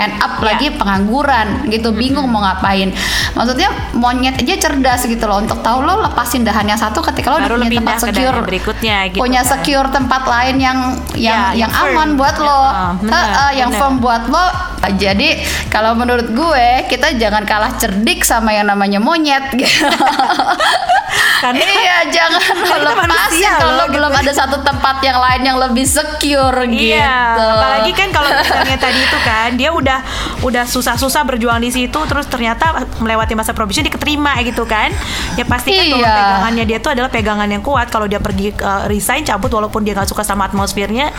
end 0.00 0.16
up 0.16 0.32
Ya. 0.40 0.56
lagi 0.56 0.72
pengangguran 0.72 1.68
gitu 1.68 1.92
bingung 1.92 2.24
mau 2.24 2.40
ngapain 2.40 2.88
maksudnya 3.34 3.68
monyet 3.92 4.40
aja 4.40 4.56
cerdas 4.58 5.04
gitu 5.04 5.20
loh 5.22 5.36
untuk 5.38 5.60
tahu 5.60 5.80
lo 5.80 6.00
lepasin 6.00 6.40
dahan 6.40 6.64
yang 6.64 6.76
satu 6.76 7.04
ketika 7.04 7.28
lo 7.28 7.36
Baru 7.38 7.60
punya 7.60 7.76
tempat 7.76 8.00
secure 8.00 8.40
berikutnya 8.40 8.96
gitu 9.06 9.20
punya 9.20 9.42
kan. 9.42 9.50
secure 9.52 9.88
tempat 9.90 10.22
lain 10.24 10.56
yang 10.58 10.78
yang 11.12 11.52
Ya, 11.52 11.52
yang, 11.54 11.68
yang 11.68 11.72
aman 11.92 12.16
buat 12.16 12.36
lo 12.36 12.48
Ah, 12.64 12.96
benar, 12.96 13.20
Eh, 13.20 13.28
eh, 13.28 13.50
yang 13.58 13.68
benar. 13.68 13.80
firm 13.82 13.94
buat 13.98 14.24
lo 14.26 14.46
jadi 14.90 15.28
kalau 15.68 15.92
menurut 15.92 16.32
gue 16.32 16.66
kita 16.88 17.12
jangan 17.14 17.44
kalah 17.44 17.76
cerdik 17.76 18.24
sama 18.24 18.50
yang 18.50 18.64
namanya 18.64 18.96
monyet 18.98 19.52
gitu. 19.52 19.84
Karena- 21.40 21.64
iya 21.64 21.98
jangan 22.08 22.54
lo 22.60 22.76
lepasin 22.76 22.98
manusia 23.00 23.50
kalau 23.56 23.74
loh, 23.76 23.88
belum 23.88 24.10
gitu. 24.12 24.22
ada 24.22 24.32
satu 24.34 24.56
tempat 24.60 24.96
yang 25.00 25.18
lain 25.18 25.42
yang 25.42 25.58
lebih 25.58 25.84
secure 25.84 26.58
gitu 26.68 26.92
Iya, 26.92 27.16
apalagi 27.36 27.92
kan 27.92 28.08
kalau 28.10 28.28
misalnya 28.30 28.76
tadi 28.84 29.00
itu 29.00 29.18
kan 29.20 29.50
dia 29.54 29.70
udah 29.70 29.98
udah 30.40 30.64
susah-susah 30.64 31.22
berjuang 31.24 31.58
di 31.58 31.68
situ 31.68 31.98
terus 32.04 32.26
ternyata 32.26 32.70
melewati 32.98 33.32
masa 33.32 33.50
probation 33.50 33.82
dia 33.82 33.90
keterima 33.90 34.36
gitu 34.40 34.64
kan. 34.64 34.92
Ya 35.34 35.44
pasti 35.44 35.72
kan 35.72 35.86
Iya. 35.90 36.12
pegangannya 36.12 36.64
dia 36.66 36.78
tuh 36.78 36.90
adalah 36.92 37.08
pegangan 37.08 37.48
yang 37.48 37.60
kuat 37.60 37.88
kalau 37.88 38.04
dia 38.04 38.18
pergi 38.18 38.52
uh, 38.56 38.86
resign 38.86 39.22
cabut 39.22 39.48
walaupun 39.48 39.82
dia 39.82 39.92
nggak 39.92 40.06
suka 40.06 40.22
sama 40.22 40.46
atmosfernya, 40.46 41.10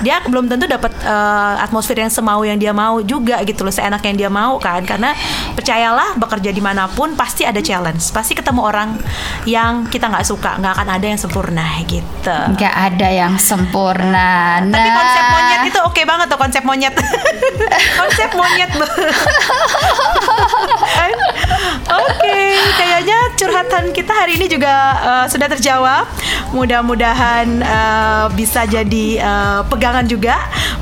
dia 0.00 0.20
belum 0.26 0.46
tentu 0.46 0.66
dapat 0.66 0.92
uh, 1.02 1.56
atmosfer 1.58 1.96
yang 1.96 2.10
semau 2.10 2.42
yang 2.42 2.56
dia 2.56 2.70
mau 2.70 3.00
juga 3.00 3.40
gitu 3.42 3.62
loh, 3.62 3.72
seenak 3.72 4.02
yang 4.02 4.16
dia 4.16 4.30
mau 4.30 4.58
kan. 4.58 4.82
Karena 4.82 5.14
percayalah 5.60 6.16
bekerja 6.16 6.56
di 6.56 6.64
mana 6.64 6.88
pun 6.88 7.12
pasti 7.12 7.44
ada 7.44 7.60
challenge, 7.60 8.16
pasti 8.16 8.32
ketemu 8.32 8.64
orang 8.64 8.96
yang 9.44 9.84
kita 9.84 10.08
nggak 10.08 10.24
suka, 10.24 10.56
nggak 10.56 10.72
akan 10.72 10.88
ada 10.88 11.04
yang 11.04 11.20
sempurna 11.20 11.68
gitu. 11.84 12.36
nggak 12.56 12.74
ada 12.74 13.08
yang 13.12 13.36
sempurna 13.36 14.64
Tapi 14.64 14.88
Nah, 14.88 14.96
konsep 14.96 15.24
monyet 15.28 15.60
itu 15.68 15.78
oke 15.84 16.02
banget 16.08 16.26
tuh 16.32 16.40
konsep 16.40 16.62
monyet. 16.64 16.96
konsep 18.00 18.30
monyet. 18.32 18.72
oke, 21.98 22.40
kayaknya 22.78 23.18
curhatan 23.34 23.90
kita 23.90 24.12
hari 24.12 24.38
ini 24.38 24.46
juga 24.46 24.74
uh, 25.00 25.26
sudah 25.26 25.48
terjawab. 25.50 26.06
Mudah-mudahan 26.50 27.62
uh, 27.62 28.26
bisa 28.34 28.66
jadi 28.66 29.22
uh, 29.22 29.60
pegangan 29.70 30.06
juga 30.06 30.38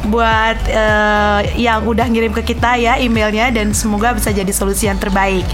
buat 0.08 0.56
uh, 0.72 1.40
yang 1.54 1.84
udah 1.84 2.08
ngirim 2.08 2.32
ke 2.32 2.54
kita 2.54 2.80
ya 2.80 2.96
emailnya 2.96 3.52
dan 3.52 3.76
semoga 3.76 4.16
bisa 4.16 4.32
jadi 4.32 4.48
solusi 4.52 4.88
yang 4.88 4.96
terbaik. 4.96 5.44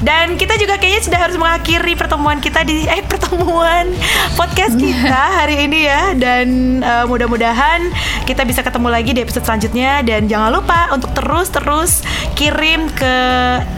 Dan 0.00 0.34
kita 0.40 0.56
juga 0.56 0.80
kayaknya 0.80 1.02
sudah 1.06 1.20
harus 1.20 1.36
mengakhiri 1.36 1.92
pertemuan 1.94 2.40
kita 2.40 2.64
di 2.64 2.88
eh 2.88 3.04
pertemuan 3.04 3.92
podcast 4.34 4.74
kita 4.80 5.22
hari 5.44 5.68
ini 5.68 5.86
ya 5.86 6.16
dan 6.16 6.80
uh, 6.80 7.04
mudah-mudahan 7.04 7.92
kita 8.24 8.42
bisa 8.48 8.64
ketemu 8.64 8.88
lagi 8.88 9.10
di 9.12 9.20
episode 9.20 9.44
selanjutnya 9.44 10.00
dan 10.02 10.26
jangan 10.26 10.50
lupa 10.56 10.88
untuk 10.94 11.12
terus-terus 11.12 12.02
kirim 12.34 12.88
ke 12.96 13.14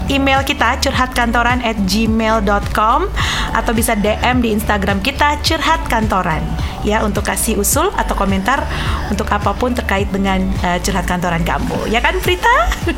email 0.08 0.46
kita 0.46 0.78
curhatkantoran 1.22 1.62
at 1.62 1.78
gmail.com 1.86 3.00
atau 3.54 3.72
bisa 3.72 3.94
DM 3.94 4.42
di 4.42 4.50
Instagram 4.58 4.98
kita 4.98 5.38
curhat 5.46 5.86
kantoran 5.86 6.42
ya 6.82 7.06
untuk 7.06 7.22
kasih 7.22 7.62
usul 7.62 7.94
atau 7.94 8.18
komentar 8.18 8.66
untuk 9.06 9.30
apa 9.30 9.54
pun 9.54 9.70
terkait 9.70 10.10
dengan 10.10 10.42
uh, 10.66 10.82
curhat 10.82 11.06
kantoran 11.06 11.46
kamu 11.46 11.94
ya 11.94 12.02
kan 12.02 12.18
Prita? 12.18 12.50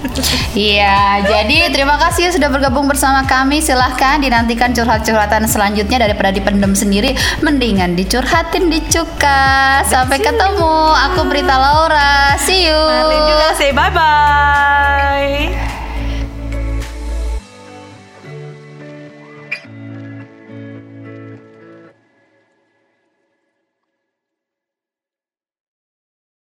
Iya, 0.54 1.26
jadi 1.26 1.74
terima 1.74 1.98
kasih 1.98 2.30
sudah 2.30 2.46
bergabung 2.46 2.86
bersama 2.86 3.26
kami. 3.26 3.58
Silahkan 3.58 4.22
dinantikan 4.22 4.70
curhat-curhatan 4.70 5.50
selanjutnya 5.50 5.98
daripada 5.98 6.30
dipendem 6.30 6.72
sendiri. 6.78 7.18
Mendingan 7.42 7.98
dicurhatin 7.98 8.70
di 8.70 8.78
Cuka. 8.86 9.82
Sampai 9.82 10.22
ketemu. 10.22 10.94
Aku 11.10 11.26
Berita 11.26 11.58
Laura. 11.58 12.38
See 12.38 12.70
you. 12.70 12.78
Marlin 12.78 13.22
juga 13.26 13.48
say 13.58 13.74
bye 13.74 13.90
bye 13.90 15.73